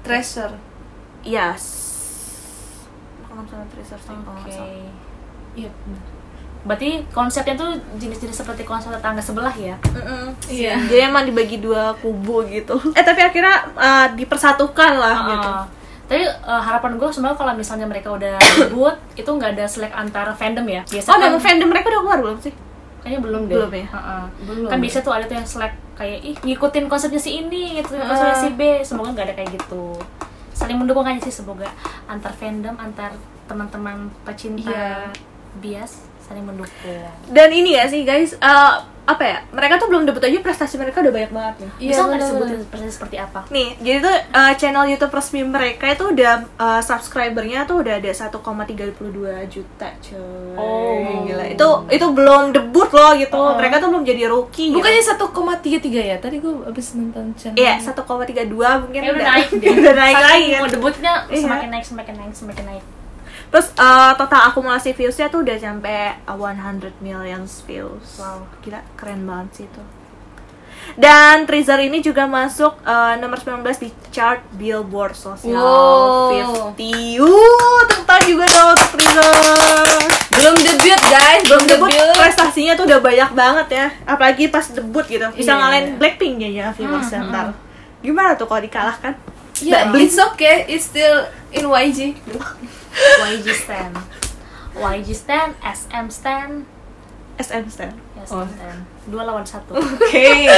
[0.00, 0.54] Treasure.
[1.24, 1.62] Yes.
[3.24, 4.40] Magnum sama Treasure sih kalau Oke.
[4.46, 4.94] nggak salah.
[5.54, 5.70] Iya.
[6.64, 9.76] Berarti konsepnya tuh jenis-jenis seperti konsep tetangga sebelah ya.
[10.48, 10.80] Iya.
[10.88, 12.80] Jadi emang dibagi dua kubu gitu.
[12.96, 15.50] Eh tapi akhirnya uh, dipersatukan lah gitu.
[15.50, 15.64] Uh,
[16.04, 20.32] Tapi uh, harapan gue sebenarnya kalau misalnya mereka udah debut itu nggak ada selek antara
[20.36, 20.84] fandom ya.
[20.84, 22.52] Biasa Oh, kan, nama fandom mereka udah keluar belum sih?
[23.04, 23.56] kayaknya belum deh.
[23.60, 23.86] Belum ya?
[23.92, 24.24] Uh-uh.
[24.48, 24.68] Belum.
[24.72, 28.36] Kan biasa tuh ada tuh yang selek kayak ih ngikutin konsepnya si ini, ngikutin konsepnya
[28.40, 28.60] si B.
[28.80, 29.84] Semoga nggak ada kayak gitu.
[30.64, 31.68] Saling mendukung aja sih semoga
[32.08, 33.12] antar fandom, antar
[33.44, 35.12] teman-teman pecinta Iya.
[35.60, 37.04] bias saling mendukung.
[37.28, 39.38] Dan ini ya sih guys, uh, apa ya?
[39.50, 41.70] Mereka tuh belum debut aja prestasi mereka udah banyak banget nih.
[41.76, 42.24] Iya, Bisa nggak bener-bener.
[42.48, 43.40] disebutin persis seperti apa?
[43.48, 48.10] Nih, jadi tuh uh, channel YouTube resmi mereka itu udah uh, subscribernya tuh udah ada
[48.10, 48.32] 1,32
[49.46, 50.56] juta, coy.
[50.56, 51.24] Oh.
[51.24, 51.44] gila.
[51.46, 53.34] Itu itu belum debut loh gitu.
[53.34, 53.54] Oh.
[53.54, 54.70] Mereka tuh belum jadi rookie.
[54.70, 54.76] gitu.
[54.76, 55.20] Bukannya 1,33
[56.06, 56.16] ya?
[56.18, 57.56] Tadi gue abis nonton channel.
[57.56, 58.48] Iya, 1,32
[58.80, 59.48] mungkin Kayak udah naik
[59.80, 60.60] udah naik lagi kan.
[60.60, 61.42] mau debutnya Iya.
[61.42, 62.84] semakin naik, semakin naik, semakin naik.
[63.54, 68.18] Terus uh, total akumulasi viewsnya tuh udah sampai uh, 100 million views.
[68.18, 68.42] Wow.
[68.60, 69.82] Gila, keren banget sih itu.
[70.94, 76.74] Dan Treasure ini juga masuk uh, nomor 19 di chart Billboard Social Wow.
[76.74, 77.16] 50.
[77.16, 79.32] Uh, tepuk tangan juga dong untuk Treasure.
[80.34, 82.18] Belum debut guys, belum Debut debut.
[82.18, 83.86] prestasinya tuh udah banyak banget ya.
[84.04, 85.24] Apalagi pas debut gitu.
[85.30, 85.58] Bisa Iya.
[85.62, 87.46] ngalahin Blackpink ya viewers Hmm, ntar.
[88.02, 89.14] Gimana tuh kalau dikalahkan?
[89.62, 90.10] Ya, Blink.
[90.10, 92.18] it's okay, it's still in YG.
[92.94, 93.94] YG stand.
[94.74, 96.54] YG stand, SM stand,
[97.36, 97.94] SM stand.
[98.14, 98.42] ya Oh.
[98.42, 98.80] SM stand.
[99.06, 99.74] Dua lawan satu.
[99.74, 100.48] Oke,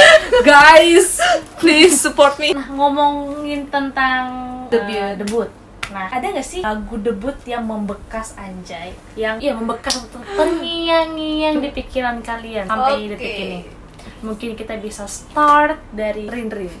[0.41, 1.17] guys,
[1.57, 2.53] please support me.
[2.53, 4.25] Nah, ngomongin tentang
[4.67, 4.95] Debut.
[4.95, 5.49] eh, debut.
[5.87, 8.91] Nah, ada nggak sih lagu debut yang membekas anjay?
[9.15, 13.09] Yang iya membekas untuk terngiang-ngiang di pikiran kalian sampai Oke.
[13.15, 13.59] detik ini.
[14.19, 16.73] Mungkin kita bisa start dari Rin Rin.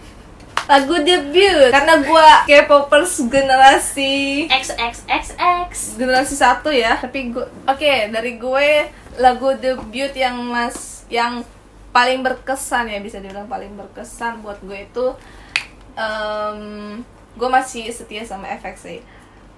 [0.67, 5.95] Lagu debut karena gua K-popers generasi XXXX.
[5.95, 6.99] generasi satu ya.
[6.99, 8.69] Tapi gue, oke dari gue
[9.17, 11.39] lagu debut yang mas yang
[11.95, 15.05] paling berkesan ya bisa dibilang paling berkesan buat gue itu
[15.95, 17.01] em,
[17.33, 18.99] gue masih setia sama FX sih.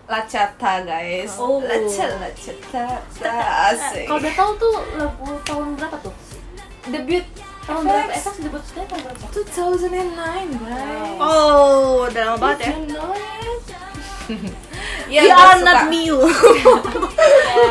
[0.05, 1.37] Lacata guys.
[1.37, 1.57] Oh.
[1.61, 2.85] Laca lacata
[3.73, 4.05] asik.
[4.05, 6.13] Kalau udah tahu tuh lagu tahun berapa tuh?
[6.89, 7.25] Debut
[7.63, 8.11] Tahun berapa?
[8.11, 9.23] FX debut sekali tahun berapa?
[9.29, 11.17] 2009 guys.
[11.17, 12.67] Oh, udah lama banget ya.
[12.69, 13.63] Did you know it?
[15.09, 15.65] ya, gua are suka.
[15.65, 16.17] not new.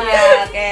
[0.09, 0.69] ya oke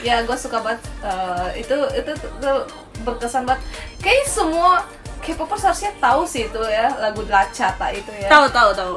[0.00, 2.64] ya gue suka banget eh, itu itu tuh
[3.04, 3.60] berkesan banget
[4.00, 4.84] kayak semua
[5.20, 8.94] K-popers harusnya tahu sih itu ya lagu Lacata itu ya tahu tahu tahu.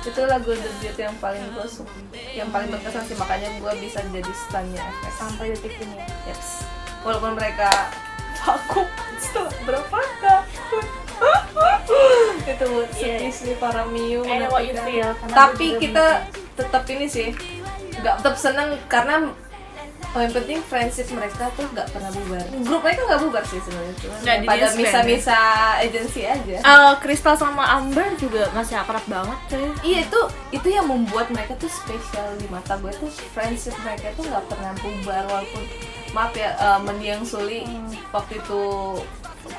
[0.00, 1.92] itu lagu debut yang paling gue suka
[2.34, 5.98] yang paling berkesan sih makanya gue bisa jadi stunnya FX Sampai detik ini.
[6.26, 6.66] Yeps.
[7.02, 7.70] walaupun mereka
[8.40, 8.86] vakum
[9.20, 10.84] setelah berapa tahun
[12.50, 16.24] itu sedih sih para Miu feel, tapi kita
[16.56, 17.28] tetap ini sih
[18.00, 19.28] nggak tetap seneng karena
[20.16, 22.44] oh, yang penting friendship mereka tuh nggak pernah bubar.
[22.64, 24.16] Grup mereka nggak bubar sih sebenarnya cuma
[24.48, 25.40] pada misa-misa
[25.78, 26.56] agensi aja.
[26.58, 29.68] Eh, Crystal sama Amber juga masih akrab banget cuy.
[29.84, 30.20] Iya itu
[30.56, 33.10] itu yang membuat mereka tuh spesial di mata gue tuh.
[33.36, 35.64] Friendship mereka tuh nggak pernah bubar walaupun
[36.10, 37.62] maaf ya eh, mendiang Suli
[38.10, 38.60] waktu itu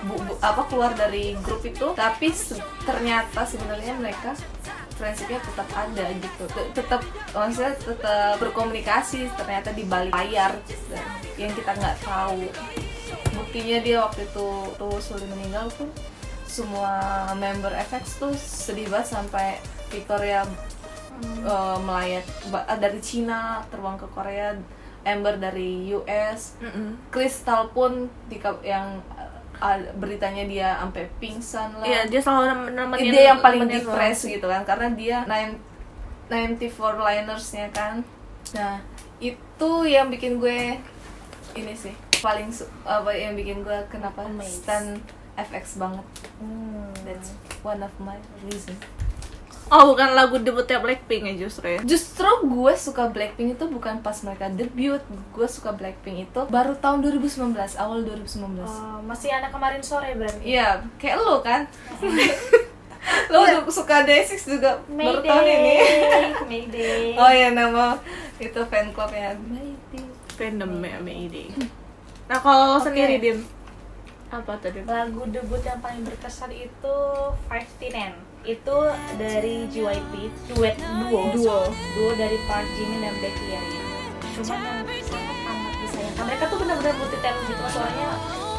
[0.04, 1.94] bu- bu- apa keluar dari grup itu.
[1.94, 4.36] Tapi se- ternyata sebenarnya mereka
[4.96, 6.44] friendshipnya tetap ada gitu.
[6.48, 10.54] T- tetap maksudnya tetap berkomunikasi ternyata di balik layar
[11.36, 12.46] yang kita nggak tahu.
[13.32, 15.88] Buktinya dia waktu itu tuh Suli meninggal pun
[16.46, 17.00] semua
[17.34, 19.56] member FX tuh sedih banget sampai
[19.88, 20.44] Victoria
[21.42, 22.28] eh, melayat.
[22.52, 24.52] Ba- dari Cina terbang ke Korea
[25.02, 26.56] Amber dari US
[27.10, 29.02] Crystal pun di yang
[29.62, 31.86] eh, beritanya dia sampai pingsan lah.
[31.86, 36.98] Iya, dia selalu nem- nemenin dia yang paling depressed gitu kan karena dia 9 94
[37.02, 38.06] linersnya kan.
[38.56, 38.82] Nah
[39.22, 40.82] itu yang bikin gue
[41.54, 42.50] ini sih paling
[42.86, 44.66] apa yang bikin gue kenapa Amazed.
[44.66, 44.86] stan
[45.38, 46.06] FX banget.
[46.42, 46.90] Hmm.
[47.06, 48.74] that's one of my reason
[49.72, 51.80] Oh, bukan lagu debutnya Blackpink ya justru ya.
[51.82, 55.00] justru gue suka Blackpink itu bukan pas mereka debut
[55.32, 60.44] gue suka Blackpink itu baru tahun 2019 awal 2019 Oh, masih anak kemarin sore berarti.
[60.44, 61.72] Iya, kayak lo kan.
[63.32, 65.76] lo udah suka Day6 juga baru tahun ini
[66.46, 67.98] Mayday oh ya nama
[68.38, 71.48] itu fan clubnya Mayday Fandom ya Mayday.
[72.28, 72.92] Nah kalau lo Oke.
[72.92, 73.40] sendiri Dim
[74.30, 74.80] apa tadi?
[74.86, 76.96] lagu debut yang paling berkesan itu
[77.48, 78.78] Five Tinen itu
[79.22, 80.14] dari JYP
[80.50, 81.30] duet duo.
[81.34, 81.60] Duo.
[81.70, 83.66] duo dari Park Jimin dan Baekhyun
[84.32, 86.24] cuman yang sangat amat disayangkan.
[86.24, 88.10] Mereka tuh benar-benar multi talent gitu suaranya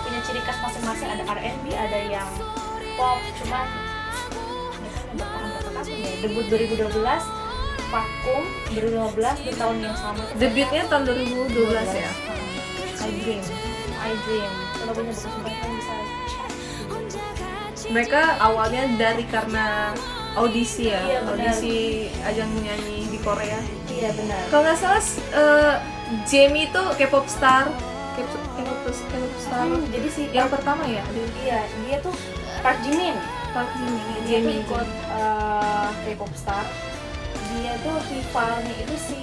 [0.05, 1.09] punya ciri khas masing-masing.
[1.09, 2.29] Ada R&B ada yang
[2.95, 3.19] pop.
[3.43, 3.67] Cuman
[4.79, 6.13] mereka yang bertahan berapa tahun ya.
[6.23, 7.53] Debut 2012
[7.93, 8.43] Vakum
[8.73, 10.23] 2015 di tahun yang sama.
[10.41, 12.13] Debutnya tahun 2012 ya?
[13.03, 13.43] I Dream.
[14.01, 14.53] I Dream.
[14.81, 15.93] Kalau punya bagus banget kalian bisa
[17.93, 19.93] mereka awalnya dari karena
[20.33, 23.61] audisi ya Iya, audisi ajang nyanyi di Korea.
[23.87, 24.41] Iya benar.
[24.49, 25.03] Kalau nggak salah
[25.37, 25.75] eh,
[26.25, 27.69] Jamie itu K-pop star.
[28.17, 28.97] K-pop
[29.37, 29.65] star.
[29.69, 31.05] Hmm, jadi si yang pertama ya?
[31.45, 32.17] Iya dia tuh
[32.65, 33.17] Park Jimin.
[33.53, 34.61] Park Jimin dia tuh Jamie.
[34.65, 36.65] ikut uh, K-pop star.
[37.53, 39.21] Dia tuh rivalnya itu si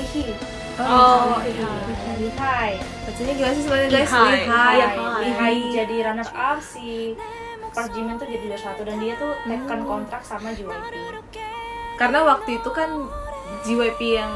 [0.00, 0.32] Lihi
[0.76, 1.72] Oh, Lihi iya.
[2.20, 2.72] Lihai
[3.08, 4.08] bacanya gimana sih sebenarnya guys?
[4.12, 4.28] Lihai.
[4.28, 5.24] Lihai Lihai.
[5.24, 7.16] Lihai jadi runner up si
[7.76, 10.72] Park Jimin tuh jadi satu dan dia tuh tekan kontrak sama JYP
[11.96, 12.88] karena waktu itu kan
[13.62, 14.32] JYP yang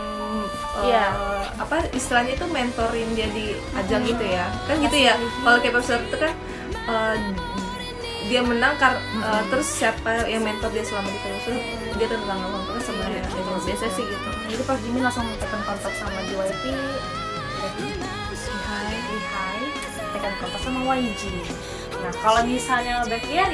[0.77, 1.07] eh, Iya.
[1.59, 4.47] apa istilahnya itu mentorin dia di ajang gitu ya.
[4.65, 6.33] Kan gitu ya kalau K-pop star itu kan
[6.87, 7.17] eh,
[8.27, 11.45] dia menang kar eh, terus siapa yang mentor dia selama di terus
[11.97, 13.67] dia tentang kontrak sama Iya, agensi.
[13.67, 14.29] biasa sih gitu.
[14.47, 16.65] jadi Park Jimin langsung tekan kontrak sama JYP
[17.61, 17.87] jadi
[19.11, 19.63] Lihai
[20.11, 21.23] tekan kontrak sama YG
[22.01, 23.51] nah kalau misalnya Baekhyun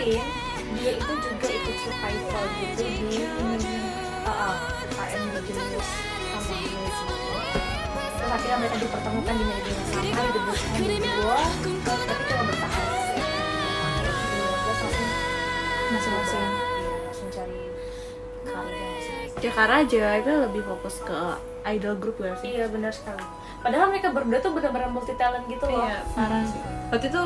[0.77, 3.23] dia itu juga ikut survival gitu di
[4.27, 4.57] uh,
[4.99, 5.88] RM Genius
[6.35, 6.99] sama Genius
[8.16, 11.38] terus akhirnya mereka dipertemukan di media yang sama di debutnya berdua
[12.07, 13.06] tapi cuma bertahan
[19.37, 21.20] Ya karena JYP lebih fokus ke
[21.66, 22.57] idol group gak sih?
[22.57, 23.20] Iya benar sekali.
[23.61, 25.85] Padahal mereka berdua tuh benar-benar multi talent gitu loh.
[25.85, 26.61] Iya, parah sih.
[26.88, 27.25] Waktu itu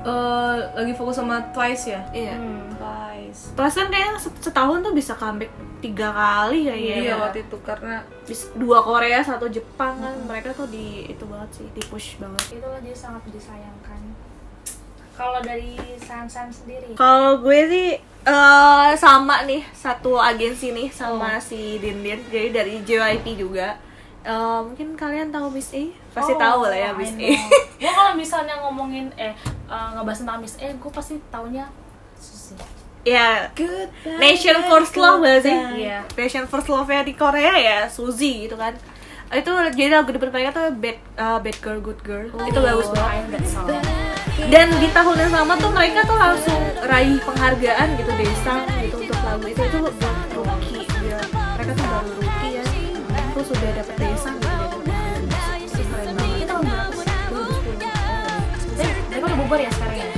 [0.00, 2.02] eh, lagi fokus sama Twice ya?
[2.10, 2.34] Iya.
[2.34, 2.72] Hmm.
[2.74, 3.52] Twice.
[3.52, 6.96] Plus kan kayaknya set- setahun tuh bisa comeback tiga kali kayaknya.
[6.98, 11.50] Iya, waktu itu karena Bis- dua Korea satu Jepang kan mereka tuh di itu banget
[11.54, 14.00] sih di push banget Itulah dia sangat disayangkan.
[15.20, 17.88] Kalau dari San-San sendiri, kalau gue sih
[18.24, 23.76] eh, sama nih satu agensi nih sama si Dindin jadi dari JYP juga.
[24.20, 25.84] Eh, mungkin kalian tahu Miss A?
[26.16, 27.28] Pasti tahu lah ya Miss A.
[27.80, 29.32] Gue kalau misalnya ngomongin eh
[29.68, 31.68] eh, ngebahas tentang Miss A, gue pasti taunya
[32.16, 32.52] Suzy.
[33.00, 33.48] ya
[34.20, 35.56] Nation First Love gak sih?
[35.84, 36.04] Iya.
[36.12, 38.72] Nation First Love nya di Korea ya Suzy gitu kan.
[39.32, 42.28] Itu jadi lagu debut mereka tuh Bad, uh, Bad Girl Good Girl.
[42.28, 43.40] Itu bagus Oh, banget
[44.48, 49.20] Dan di tahun yang sama tuh mereka tuh langsung raih penghargaan gitu desa gitu untuk
[49.20, 49.78] lagu itu itu
[50.34, 51.20] rookie ya
[51.54, 52.64] mereka tuh baru rookie ya
[53.30, 54.78] terus sudah dapet desa gitu.
[55.60, 57.08] Itu keren banget tahun berapa sih?
[57.30, 58.80] 2010.
[58.80, 60.08] Eh, mereka udah bubar ya sekarang ya?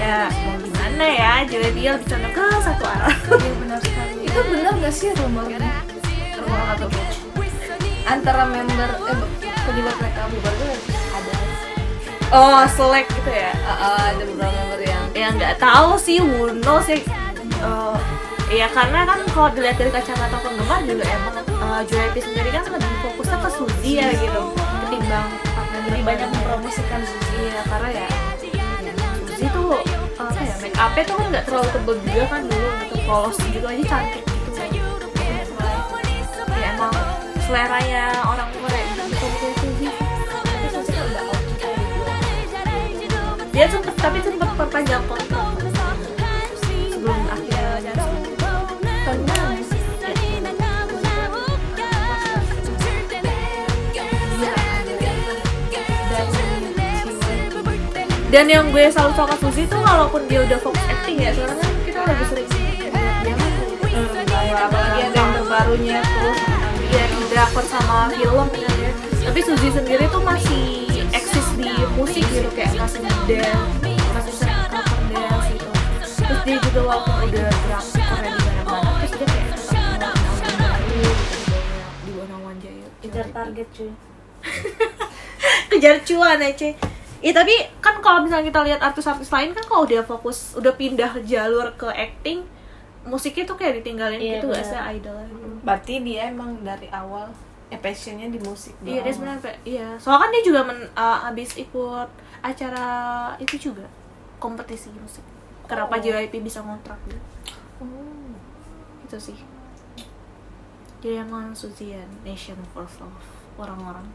[0.00, 4.12] ya mau gimana ya jadi dia lebih condong ke satu arah Iya benar sekali.
[4.24, 5.58] itu benar nggak sih rumornya?
[6.40, 6.88] Rumor atau?
[8.08, 9.18] Antara member eh
[9.60, 10.99] penyebab mereka bubar tuh ada
[12.30, 13.52] oh selek gitu ya?
[13.54, 17.02] Eh, ada beberapa member yang ya nggak tahu sih Wuno sih.
[17.60, 17.96] Eh,
[18.50, 22.90] ya karena kan kalau dilihat dari kacamata penggemar juga emang uh, JYP sendiri kan lebih
[23.02, 24.42] fokusnya ke Suzy ya gitu.
[24.86, 25.28] Ketimbang
[25.90, 27.50] Lebih banyak mempromosikan Suzy.
[27.50, 28.06] Iya karena ya
[29.26, 29.78] Suzy tuh
[30.20, 32.94] apa ya make upnya tuh kan nggak terlalu tebel juga kan dulu gitu.
[33.06, 34.50] Polos gitu aja cantik gitu.
[36.60, 36.94] Ya emang
[37.46, 38.79] seleranya orang Korea
[43.60, 45.52] dia sempet tapi sempet perpanjang kontrak.
[46.64, 49.36] Sebelum akhirnya karena
[58.32, 61.72] dan yang gue selalu suka Suzy tuh walaupun dia udah fokus acting ya sekarang kan
[61.84, 62.64] kita lebih sering kan
[64.56, 66.38] apalagi ada yang terbarunya terus
[66.88, 68.72] dia di drakor sama film ya
[69.20, 70.89] tapi Suzy sendiri tuh masih
[71.60, 73.76] di musik gitu kayak masih dance
[74.16, 75.68] masih sering cover dance gitu.
[76.00, 80.86] Terus dia juga walaupun udah drakor di mana-mana terus dia kayak tetap ngeluarin album baru
[81.20, 81.48] gitu
[82.00, 83.90] di One Jaya Kejar target cuy.
[85.70, 86.72] kejar cuan ya cuy.
[87.20, 91.20] Iya tapi kan kalau misalnya kita lihat artis-artis lain kan kalau udah fokus udah pindah
[91.28, 92.48] jalur ke acting
[93.04, 95.16] musiknya tuh kayak ditinggalin Iya, gitu gak sih idol
[95.64, 97.32] berarti dia emang dari awal
[97.70, 99.88] ya passionnya di musik Iya dia sebenarnya iya.
[99.94, 102.08] Soalnya kan dia juga men, uh, habis ikut
[102.42, 102.88] acara
[103.38, 103.86] itu juga
[104.42, 105.22] kompetisi musik.
[105.70, 106.02] kenapa Oh.
[106.02, 107.22] JYP bisa ngontrak gitu
[109.10, 109.38] itu sih
[111.02, 113.18] dia emang Suzian Nation First Love
[113.58, 114.06] orang-orang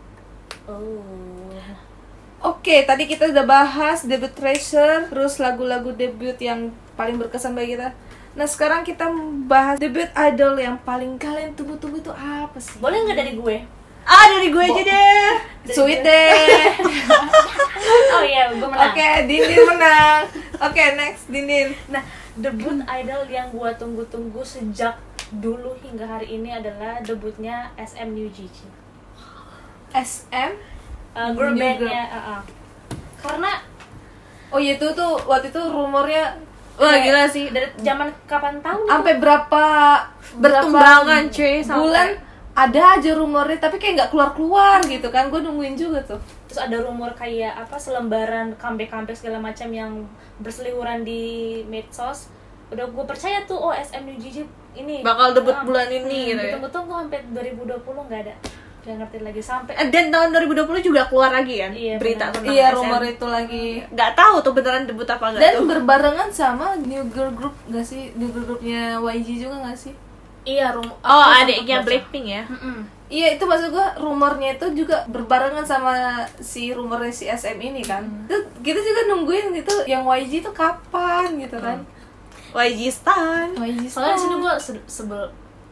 [0.72, 1.52] oh
[2.46, 7.90] Oke, tadi kita udah bahas debut Treasure, terus lagu-lagu debut yang paling berkesan bagi kita.
[8.36, 9.08] Nah, sekarang kita
[9.48, 12.76] bahas debut idol yang paling kalian tunggu-tunggu itu apa sih?
[12.84, 13.58] boleh nggak dari gue
[14.06, 15.32] ah dari gue aja deh
[15.66, 16.30] Sweet deh.
[18.14, 20.22] oh iya gue menang Oke, Dindin menang.
[20.62, 21.74] Oke, next Dindin.
[21.90, 22.06] Nah,
[22.38, 25.02] debut idol yang gua tunggu-tunggu sejak
[25.34, 28.70] dulu hingga hari ini adalah debutnya SM New Gigi.
[29.90, 30.52] SM.
[31.18, 32.42] Uh, girl New bandnya, uh, uh.
[33.24, 33.64] karena
[34.54, 36.38] Oh iya itu tuh waktu itu rumornya
[36.76, 39.66] wah kayak gila sih dari zaman kapan tahu sampai berapa
[40.36, 42.10] Bertumbangan, cuy, sampai- bulan
[42.56, 46.72] ada aja rumornya tapi kayak nggak keluar keluar gitu kan gue nungguin juga tuh Terus
[46.72, 50.08] ada rumor kayak apa selembaran comeback-comeback segala macam yang
[50.40, 52.32] berseliweran di medsos.
[52.72, 54.16] Udah gue percaya tuh oh New
[54.72, 56.56] ini Bakal debut Ah, bulan ini gitu ya.
[56.56, 58.36] Tunggu-tunggu sampai 2020 nggak ada.
[58.86, 62.48] Gak ngerti lagi sampai Eh, dan tahun 2020 juga keluar lagi kan Iya, berita tentang
[62.48, 62.78] iya SM.
[62.78, 67.02] rumor itu lagi nggak tahu tuh beneran debut apa enggak dan tuh berbarengan sama new
[67.10, 69.94] girl group gak sih new girl groupnya YG juga gak sih
[70.44, 70.94] iya rumor.
[71.02, 71.82] oh adiknya.
[71.82, 72.86] Blackpink ya Mm-mm.
[73.06, 75.94] Iya itu maksud gue rumornya itu juga berbarengan sama
[76.36, 78.02] si rumornya si SM ini kan.
[78.26, 81.86] Tuh kita juga nungguin gitu yang YG itu kapan gitu kan.
[82.52, 84.54] YG Stan YG Soalnya di sini gue
[84.86, 85.22] sebel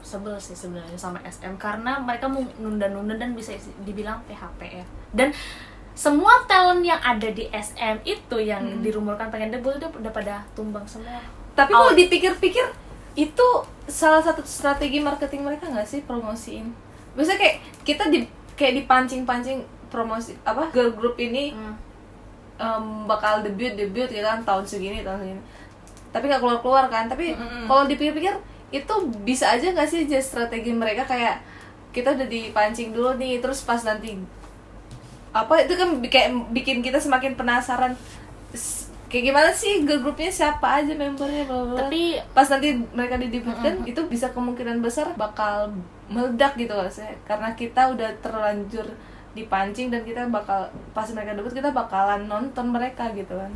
[0.03, 4.85] sebel sih sebenarnya sama SM karena mereka mau nunda-nunda dan bisa dibilang PHP ya.
[5.09, 5.31] Dan
[5.93, 10.83] semua talent yang ada di SM itu yang dirumorkan pengen debut itu udah pada tumbang
[10.85, 11.21] semua.
[11.53, 12.65] Tapi kalau dipikir-pikir
[13.13, 13.47] itu
[13.85, 16.73] salah satu strategi marketing mereka nggak sih promosiin?
[17.13, 18.25] Biasanya kayak kita di
[18.57, 19.61] kayak dipancing-pancing
[19.93, 21.77] promosi apa girl group ini Hmm.
[22.57, 25.41] em, bakal debut debut ya kan tahun segini tahun segini.
[26.09, 27.05] Tapi nggak keluar keluar kan.
[27.05, 27.37] Tapi
[27.69, 28.33] kalau dipikir-pikir
[28.73, 31.45] itu bisa aja nggak sih strategi mereka kayak
[31.93, 34.17] kita udah dipancing dulu nih terus pas nanti
[35.33, 37.93] apa itu kan kayak bikin kita semakin penasaran.
[39.09, 41.77] Kayak gimana sih girl groupnya siapa aja membernya bla bla bla.
[41.85, 45.73] Tapi pas nanti mereka didebutkan itu bisa kemungkinan besar bakal
[46.09, 48.85] meledak gitu loh saya karena kita udah terlanjur
[49.33, 53.49] dipancing dan kita bakal pas mereka debut kita bakalan nonton mereka gitu kan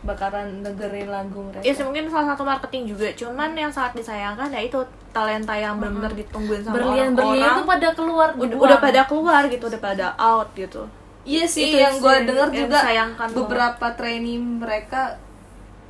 [0.00, 4.48] bakalan dengerin lagu mereka Ya sih mungkin salah satu marketing juga, cuman yang sangat disayangkan
[4.48, 9.00] ya itu talenta yang benar-benar ditungguin sama berlian-berlian orang-orang itu pada keluar udah, udah pada
[9.04, 10.82] keluar gitu, udah pada out gitu.
[11.20, 13.38] Iya sih, Itu yang gue denger yang juga disayangkan banget.
[13.38, 15.20] beberapa trainee mereka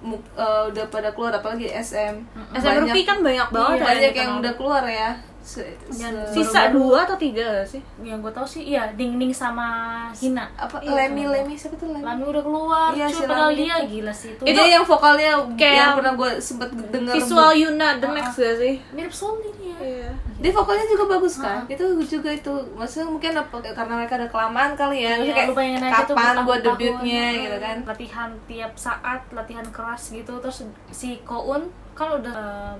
[0.01, 2.15] mu- eh, udah pada keluar apalagi SM.
[2.51, 4.43] SM Rookie kan banyak banget Iya, ya banyak yang yang kenal.
[4.43, 5.11] udah keluar ya.
[5.51, 7.83] Se- se- Sisa dua atau tiga sih?
[7.99, 9.67] Yang gue tau sih iya Ding Ding sama
[10.13, 10.47] Hina.
[10.55, 12.07] apa Iya, Lemi Lemi siapa tuh Lemi?
[12.07, 13.89] Lami udah keluar, Iya, cuy, si padahal dia itu.
[13.91, 14.43] gila sih itu.
[14.45, 18.75] Itu yang vokalnya kayak yang pernah gue sempet denger Visual Yuna the next gak sih?
[18.91, 19.77] mirip Soli dia.
[19.81, 20.11] Iya.
[20.37, 24.73] dia vokalnya juga bagus kan itu juga itu maksudnya mungkin apa karena mereka ada kelamaan
[24.73, 30.09] kali ya Iya, tuh kapan gue debutnya mm, gitu kan latihan tiap saat latihan keras
[30.11, 32.75] gitu terus si Koun kan udah eh,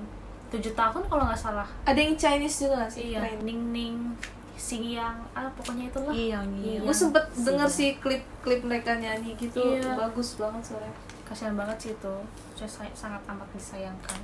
[0.51, 3.23] tujuh tahun kalau nggak salah ada yang Chinese juga gak sih iya?
[3.39, 3.97] Ning Ning
[4.53, 6.79] Sing yang ah pokoknya itulah Iya, Iya.
[6.79, 9.97] gue sempet Si- denger sih klip-klip mereka nyanyi gitu Iya.
[9.97, 12.13] bagus banget suaranya kasihan banget sih itu
[12.53, 14.21] Saya say- sangat amat disayangkan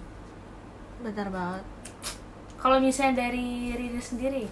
[1.00, 1.64] Benar banget.
[2.56, 4.46] kalau misalnya dari Riri sendiri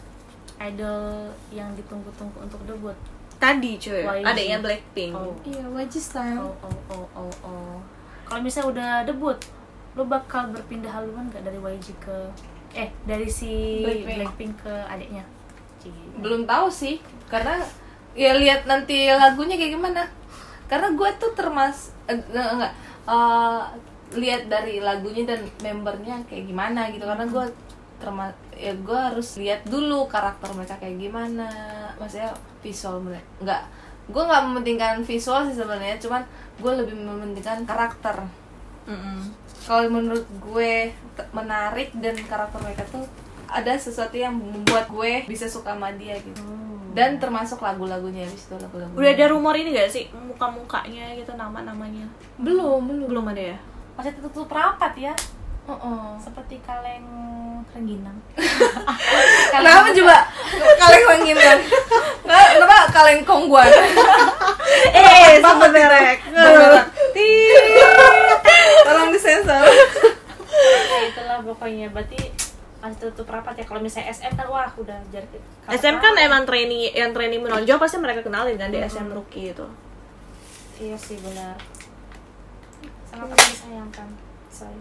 [0.58, 1.04] idol
[1.50, 2.96] yang ditunggu-tunggu untuk debut
[3.36, 4.24] Tadi cuy, YG.
[4.24, 5.12] adiknya Blackpink.
[5.12, 5.36] Oh.
[5.44, 7.76] iya YG style oh oh oh oh oh
[8.24, 9.38] kalau misalnya udah debut
[9.96, 12.18] lo bakal berpindah haluan gak dari YG ke
[12.76, 14.18] eh dari si Blackpink.
[14.20, 15.24] Blackpink, ke adiknya
[15.80, 15.96] Cie.
[16.20, 17.00] belum tahu sih
[17.32, 17.64] karena
[18.12, 20.04] ya lihat nanti lagunya kayak gimana
[20.68, 22.74] karena gue tuh termas eh, enggak, enggak
[23.08, 23.62] eh,
[24.20, 27.46] lihat dari lagunya dan membernya kayak gimana gitu karena gue
[27.96, 31.48] termas ya gue harus lihat dulu karakter mereka kayak gimana
[31.96, 33.62] maksudnya visual mereka nggak
[34.12, 36.22] gue nggak mementingkan visual sih sebenarnya cuman
[36.60, 38.16] gue lebih mementingkan karakter
[38.86, 39.34] Mm-mm.
[39.66, 40.94] Kalau menurut gue
[41.34, 43.06] menarik dan karakter mereka tuh
[43.50, 46.42] ada sesuatu yang membuat gue bisa suka sama dia gitu.
[46.96, 50.08] Dan termasuk lagu-lagunya di situ lagu-lagu Udah ada rumor ini gak sih?
[50.16, 52.08] Muka-mukanya gitu nama-namanya?
[52.40, 53.08] belum belum.
[53.12, 53.58] Belum ada ya?
[53.96, 55.14] masih tertutup rapat ya?
[55.66, 57.08] Oh, seperti kaleng
[57.74, 58.16] rengginang.
[59.56, 60.18] Kenapa coba?
[60.78, 61.60] Kaleng kan
[62.56, 63.70] kenapa kaleng kongguan?
[64.96, 66.20] Eh, sama merek.
[68.86, 72.22] tolong disensor ya itulah pokoknya berarti
[72.78, 75.26] masih tertutup rapat ya kalau misalnya SM kan wah udah jadi
[75.66, 79.66] SM kan emang trainee yang trainee menonjol pasti mereka kenalin kan di SM Rookie itu.
[80.78, 81.58] iya sih benar.
[83.10, 84.08] Sangat amat disayangkan
[84.54, 84.78] say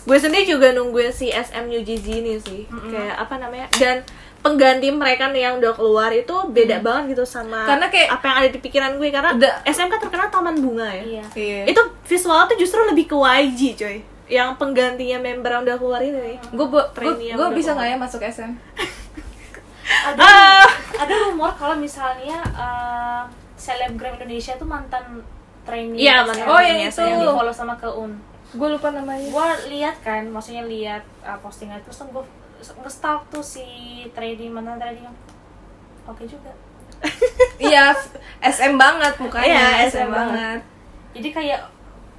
[0.00, 2.68] gue sendiri juga nungguin si SM New Jeezy ini sih.
[2.68, 4.04] Kayak apa namanya dan
[4.44, 8.36] pengganti mereka nih yang udah keluar itu beda banget gitu sama Karena kayak- apa yang
[8.36, 9.08] ada di pikiran gue.
[9.08, 11.00] Karena Udah- SM kan terkenal taman bunga ya.
[11.00, 11.24] Iya.
[11.32, 11.60] Iya.
[11.72, 13.96] itu visual tuh justru lebih ke YG coy
[14.30, 18.52] yang penggantinya member yang udah keluar ini gue gue yang bisa nggak ya masuk SM
[19.90, 20.66] ada Ah.
[20.96, 23.22] ada rumor kalau misalnya eh,
[23.56, 25.20] selebgram Indonesia tuh mantan
[25.60, 27.02] trainee Iya, SM, mantan Oh, yang yang itu.
[27.02, 28.12] di follow sama keun
[28.50, 29.22] gue lupa namanya.
[29.24, 32.24] Gue lihat kan maksudnya lihat uh, postingan itu terus gue
[32.82, 33.62] nge-stalk tuh si
[34.10, 35.06] trainee mantan trainee.
[36.02, 36.50] Oke juga.
[37.56, 37.94] Iya
[38.40, 40.60] SM banget mukanya Iya, SM, SM banget.
[41.14, 41.60] Jadi kayak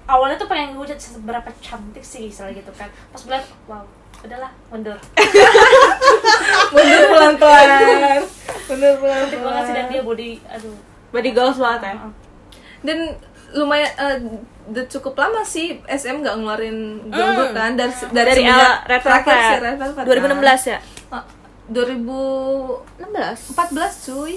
[0.07, 2.89] awalnya tuh pengen gue seberapa cantik sih misalnya gitu kan.
[3.09, 3.83] Pas gue liat wow
[4.21, 4.97] udahlah mundur.
[6.73, 8.21] Mundur pelan pelan
[8.69, 10.77] mundur pelan cantik banget sih dan dia body aduh.
[11.11, 11.93] Body goals banget ya.
[11.97, 12.13] Uh-uh.
[12.81, 12.97] dan
[13.51, 13.91] lumayan
[14.71, 17.75] udah cukup lama sih SM nggak ngeluarin girl group kan.
[17.75, 20.79] Dari dari, dari L- terakhir sih Red Velvet 2016 ya?
[21.11, 21.19] Kan.
[21.19, 21.25] Ah,
[21.71, 24.33] 2014 16 cuy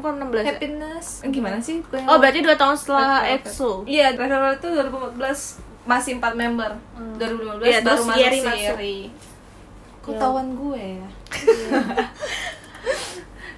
[0.00, 0.44] bukan 16 ya?
[0.50, 1.06] happiness.
[1.20, 1.84] Eh, gimana sih?
[1.84, 3.20] Yang- oh berarti 2 tahun setelah.
[3.30, 6.70] EXO iya Red Velvet itu 2014 masih 4 member.
[7.16, 8.38] 2015 Iya, baru masuk Yeri.
[8.40, 8.98] Yeri
[10.00, 10.18] kok Iya.
[10.18, 11.08] tawan gue ya?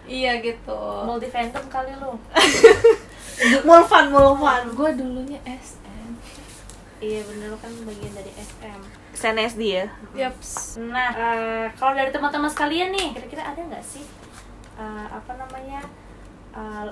[0.05, 0.81] Iya gitu.
[1.07, 2.19] Multi fandom kali lo
[3.67, 4.63] Mulfan Mulfan.
[4.73, 5.81] Gue dulunya SM
[6.99, 8.79] iya bener lo kan bagian dari SM
[9.13, 9.87] SNSD ya?
[10.17, 10.79] Yaps.
[10.81, 14.07] Nah, eh, kalau dari teman-teman sekalian nih, kira-kira ada nggak sih
[14.75, 15.83] eh, apa namanya
[16.53, 16.87] eh,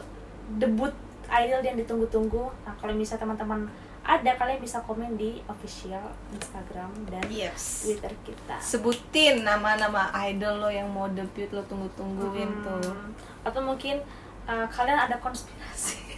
[0.57, 0.93] debut
[1.31, 2.45] idol yang ditunggu-tunggu?
[2.67, 6.03] Nah, kalau misalnya teman-teman ada, kalian bisa komen di official
[6.33, 7.85] Instagram dan Yes.
[7.85, 8.57] Twitter kita.
[8.59, 12.81] Sebutin nama-nama idol lo yang mau debut lo tunggu-tungguin tuh.
[12.81, 13.13] Hmm,
[13.45, 14.01] Atau mungkin
[14.49, 16.17] eh, kalian ada konspirasi.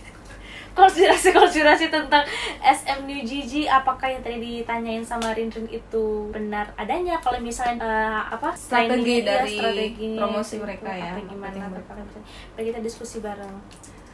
[0.73, 2.25] Konspirasi-konspirasi tentang
[2.61, 7.21] SM New GG apakah yang tadi ditanyain sama Rin Rin itu benar adanya?
[7.21, 12.63] Kalau misalnya eh, apa Strategi trainingnya, dari strateginya promosi itu, mereka ya, apa gimana atau
[12.63, 13.55] kita diskusi bareng.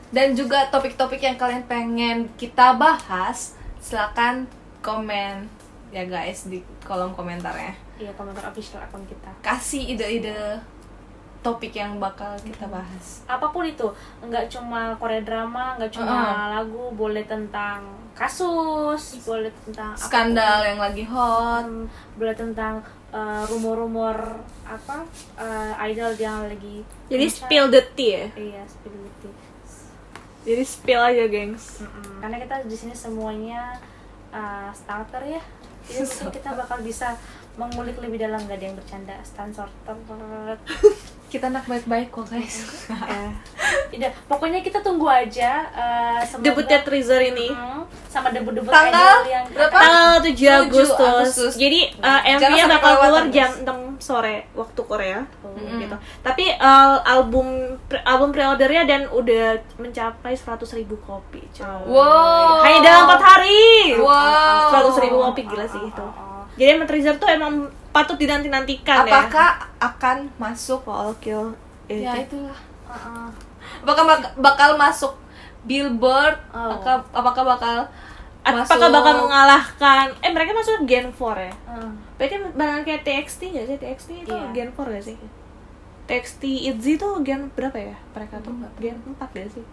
[0.08, 4.48] Dan juga topik-topik yang kalian pengen kita bahas, silakan
[4.80, 5.44] komen
[5.92, 7.72] ya guys di kolom komentarnya.
[7.98, 9.30] iya komentar official akun kita.
[9.42, 10.62] Kasih ide-ide
[11.48, 13.24] topik yang bakal kita bahas.
[13.24, 13.88] apa pun itu
[14.20, 16.46] nggak cuma Korea drama nggak cuma Uh-uh.
[16.60, 20.08] lagu boleh tentang kasus boleh tentang apa pun.
[20.10, 21.64] Skandal yang lagi hot.
[21.64, 21.86] Hmm,
[22.18, 22.82] boleh tentang
[23.12, 25.06] uh, rumor-rumor apa
[25.40, 27.38] uh, idol yang lagi jadi gencar.
[27.48, 29.34] spill the tea ya iya spill the tea.
[30.44, 32.20] jadi spill aja gengs Mm-mm.
[32.20, 33.80] karena kita di sini semuanya
[34.32, 35.40] uh, starter ya
[35.88, 37.16] jadi mungkin kita bakal bisa
[37.58, 39.96] mengulik lebih dalam nggak ada yang bercanda stand sorter
[41.28, 42.88] Kita anak baik-baik kok guys.
[42.88, 43.30] Eh,
[43.90, 49.44] Tidak, pokoknya kita tunggu aja uh, semoga- debutnya teaser ini Mm, sama debut-debut Tanggal yang
[49.46, 49.68] berapa?
[49.70, 50.96] tanggal 7 7 Agustus.
[50.96, 51.52] Agustus.
[51.54, 53.68] Jadi uh, Jangan MV-nya bakal keluar jam 6
[53.98, 55.20] sore waktu Korea.
[55.42, 55.78] Mm-mm.
[55.78, 55.96] Gitu.
[56.22, 57.46] Tapi uh, album
[57.84, 59.44] pre- album pre-ordernya dan udah
[59.76, 60.48] mencapai 100.000
[60.78, 61.44] ribu kopi.
[61.50, 61.68] coy.
[61.86, 62.64] Wow.
[62.64, 63.68] Hanya dalam 4 hari.
[64.00, 64.96] Wow.
[64.96, 66.00] 100.000 ribu kopi gila sih itu.
[66.00, 66.44] Oh, oh, oh.
[66.54, 69.10] Jadi emang teaser tuh emang patut dinanti-nantikan ya.
[69.24, 70.82] Apakah akan masuk?
[70.82, 71.52] Paul Kill
[71.86, 72.36] Ya itu.
[72.36, 72.58] itulah.
[72.84, 73.28] Uh, uh.
[73.80, 75.12] Apakah bak- bakal masuk
[75.60, 76.36] Billboard?
[76.50, 76.70] Oh.
[76.70, 77.76] Apakah, apakah bakal
[78.40, 81.52] Apakah masuk- bakal mengalahkan Eh mereka masuk Gen 4 ya?
[81.66, 81.90] Uh.
[82.16, 83.76] Berarti barengan kayak TXT gak sih?
[83.76, 84.48] TXT itu Iya.
[84.52, 85.16] Gen 4 gak sih?
[86.06, 87.96] TXT ITZY tuh gen berapa ya?
[88.10, 88.72] Mereka tuh Enggak.
[88.78, 89.64] Gen 4 gak sih?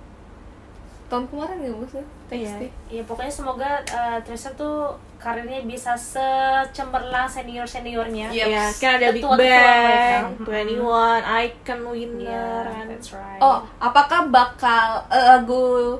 [1.05, 2.07] tahun kemarin ya maksudnya?
[2.27, 2.49] Iya.
[2.49, 2.61] TXT.
[2.89, 8.29] Ya pokoknya semoga uh, Tracer tuh karirnya bisa secemerlang senior seniornya.
[8.29, 8.45] Iya.
[8.45, 10.29] Ya, kan ada Big Bang, mereka.
[10.45, 12.85] 21, Icon Winner Iya, kan.
[12.85, 13.41] that's right.
[13.41, 15.97] Oh, apakah bakal eh, lagu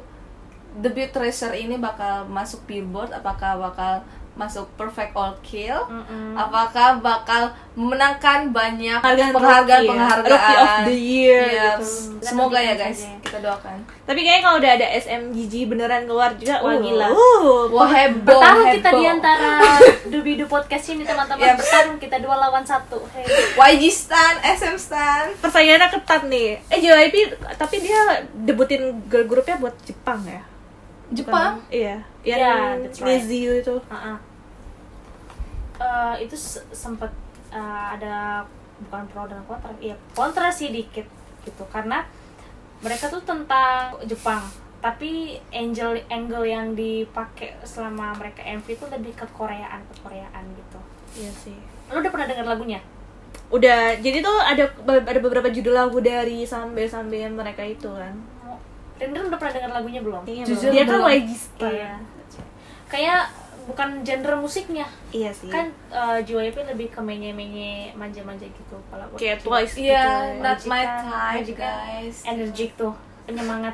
[0.78, 3.18] debut Tracer ini bakal masuk Billboard?
[3.18, 4.06] Apakah bakal
[4.36, 5.80] masuk Perfect All Kill?
[5.82, 6.36] Mm-mm.
[6.36, 9.84] Apakah bakal memenangkan banyak Penghargaan penghargaan
[10.26, 12.08] Rookie of the Year Yes.
[12.10, 12.24] gitu.
[12.26, 13.20] Semoga ya guys, saja.
[13.22, 13.78] kita doakan.
[14.02, 17.08] Tapi kayaknya kalau udah ada SMGG beneran keluar juga, wah Uh, gila.
[17.08, 17.62] uh.
[17.70, 18.76] Wah heboh, Bertarung heboh.
[18.76, 19.52] kita di antara
[20.12, 21.58] Dubidu podcast ini teman-teman Yep.
[21.58, 23.00] bertarung kita dua lawan satu.
[23.10, 23.28] Hey.
[23.74, 25.32] YG Stan, SM Stan.
[25.38, 26.60] Persaingannya ketat nih.
[26.66, 27.16] Eh JYP
[27.56, 28.00] tapi dia
[28.34, 30.44] debutin girl grupnya buat Jepang ya?
[31.12, 31.58] Jepang.
[31.58, 31.96] Bukan- Iya.
[32.22, 33.20] Yang Iya, that's right.
[33.20, 33.76] Niziu itu.
[33.84, 34.18] Uh-uh.
[35.76, 37.12] Eh, itu se- sempet
[37.50, 37.60] eh,
[37.92, 38.42] ada
[38.78, 41.08] bukan pro dan kontra, iya kontra sih dikit
[41.42, 42.04] gitu karena
[42.78, 44.44] mereka tuh tentang Jepang
[44.78, 50.80] tapi angel angle yang dipakai selama mereka MV itu lebih ke Koreaan ke Koreaan gitu.
[51.18, 51.58] Iya sih.
[51.88, 52.80] Lu udah pernah dengar lagunya?
[53.48, 58.14] Udah, jadi tuh ada ada beberapa judul lagu dari sambe-sambe mereka itu kan.
[58.96, 60.22] Rindra udah pernah dengar lagunya belum?
[60.24, 61.12] Kayaknya Jujur dia kan belum.
[61.12, 61.72] YG Star.
[61.72, 61.94] Iya.
[62.86, 63.22] kayak
[63.66, 69.18] bukan genre musiknya iya sih kan uh, JYP lebih ke menye-menye manja-manja gitu kalau buat
[69.18, 69.42] kayak.
[69.42, 72.18] Twice Iya, gitu not Magic my kan, type, kan guys.
[72.24, 72.94] energik tuh
[73.26, 73.74] penyemangat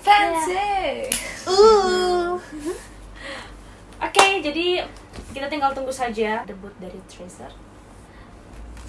[0.00, 1.12] Fancy.
[1.44, 2.32] uh
[4.02, 4.66] oke jadi
[5.30, 7.52] kita tinggal tunggu saja debut dari Tracer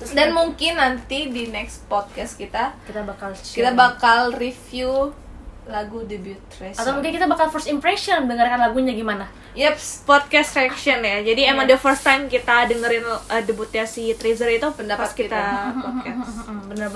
[0.04, 3.74] Terus Dan mungkin nanti di next podcast kita kita bakal kita share.
[3.74, 5.16] bakal review
[5.64, 6.76] lagu debut Tracer.
[6.76, 11.64] atau mungkin kita bakal first impression mendengarkan lagunya gimana Yeps, podcast reaction ya jadi emang
[11.64, 11.72] Iya.
[11.72, 15.44] the first time kita dengerin uh, debutnya si Treasure itu Pendapat pas kita kita.
[15.80, 16.20] podcast
[16.52, 16.68] Oke.
[16.68, 16.88] bener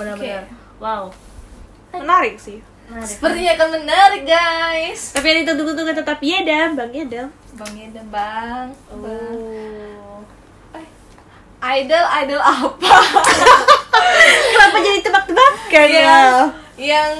[0.76, 1.08] wow
[1.90, 3.04] menarik sih Menarik.
[3.06, 5.00] Sepertinya akan menarik guys.
[5.12, 8.68] tapi yang ditunggu-tunggu tetap Yedam Bang Yedam Bang Yeda, Bang.
[8.68, 8.68] Bang.
[8.92, 9.97] oh Eh,
[11.58, 12.94] Idol, idol apa?
[14.54, 16.34] kenapa jadi tebak-tebakan ya yang,
[16.78, 17.12] yang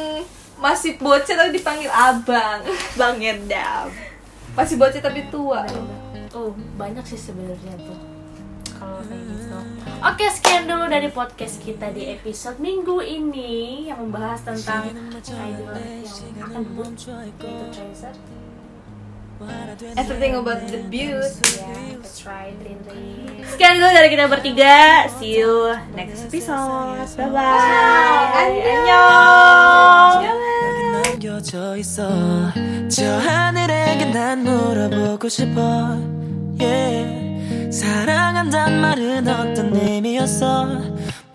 [0.58, 2.62] masih bocah tapi dipanggil abang.
[2.98, 3.90] Bang Yedam
[4.54, 5.62] Masih bocah tapi tua.
[6.34, 7.98] Oh, banyak sih sebenarnya tuh.
[8.78, 9.58] Kalau kayak gitu.
[9.98, 16.46] Oke, sekian dulu dari podcast kita di episode minggu ini yang membahas tentang idol yang
[16.46, 18.14] akan debut yaitu Tracer.
[19.96, 21.14] Everything about the beauty.
[21.14, 23.46] Yeah, that's right, Lily.
[23.54, 28.54] sekian dulu dari kita bertiga see you next episode bye bye
[30.18, 32.04] 여기 남겨져 있어
[32.90, 35.96] 저 하늘에게 난 물어보고 싶어
[36.60, 37.70] yeah.
[37.70, 40.66] 사랑한단 말은 어떤 의미였어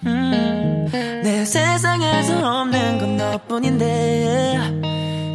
[0.06, 0.88] 음,
[1.24, 4.60] 내 세상에서 없는 건 너뿐인데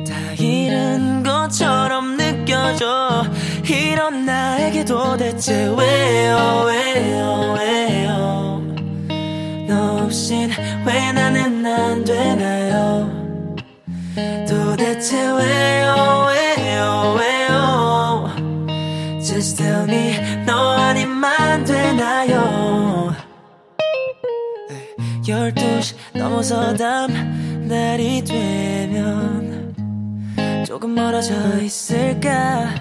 [0.07, 2.18] 다 잃은 것처럼
[2.49, 3.25] 느껴져.
[3.69, 8.63] 이런 나에게 도대체 왜요 왜요 왜요?
[9.69, 10.51] 너 없인
[10.87, 13.11] 왜 나는 안 되나요?
[14.49, 18.31] 도대체 왜요 왜요 왜요?
[19.21, 23.13] Just tell me 너 아니면 안 되나요?
[25.23, 29.48] 12시 넘어서 다음 날이 되면
[30.69, 32.75] 조금 멀어져 있을까?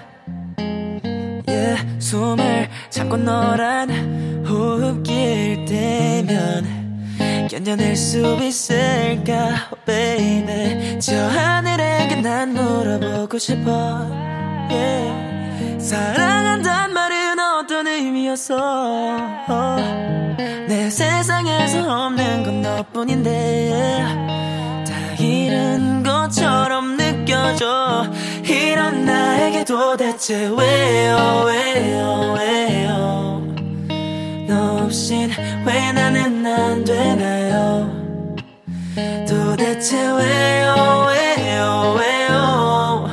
[1.48, 9.70] yeah, 숨을 참고 너란 호흡길 때면 견뎌낼 수 있을까?
[9.72, 11.00] Oh baby.
[11.00, 14.06] 저 하늘에게 난 물어보고 싶어.
[14.70, 15.80] Yeah.
[15.82, 19.16] 사랑한단 말은 어떤 의미였어?
[20.68, 24.04] 내 세상에서 없는 건 너뿐인데
[24.86, 25.97] 다 잃은
[26.28, 28.06] 것처럼 느껴져.
[28.44, 33.42] 이런 나에게 도대체 왜요 왜요 왜요?
[34.46, 35.30] 너 없인
[35.66, 37.90] 왜 나는 안 되나요?
[39.28, 43.10] 도대체 왜요 왜요 왜요?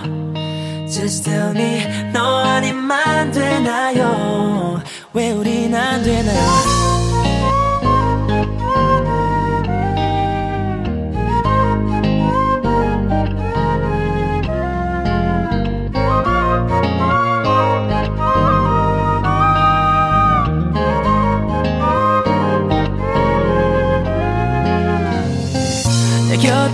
[0.87, 4.81] Just tell me 너 아니면 안 되나요?
[5.13, 6.64] 왜 우린 안 되나요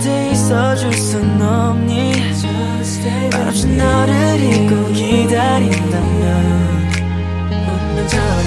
[0.02, 2.14] 곁에 있어줄 순 없니?
[3.30, 6.90] 말없이 너를 잊고 기다린다면
[7.68, 8.44] 운명처럼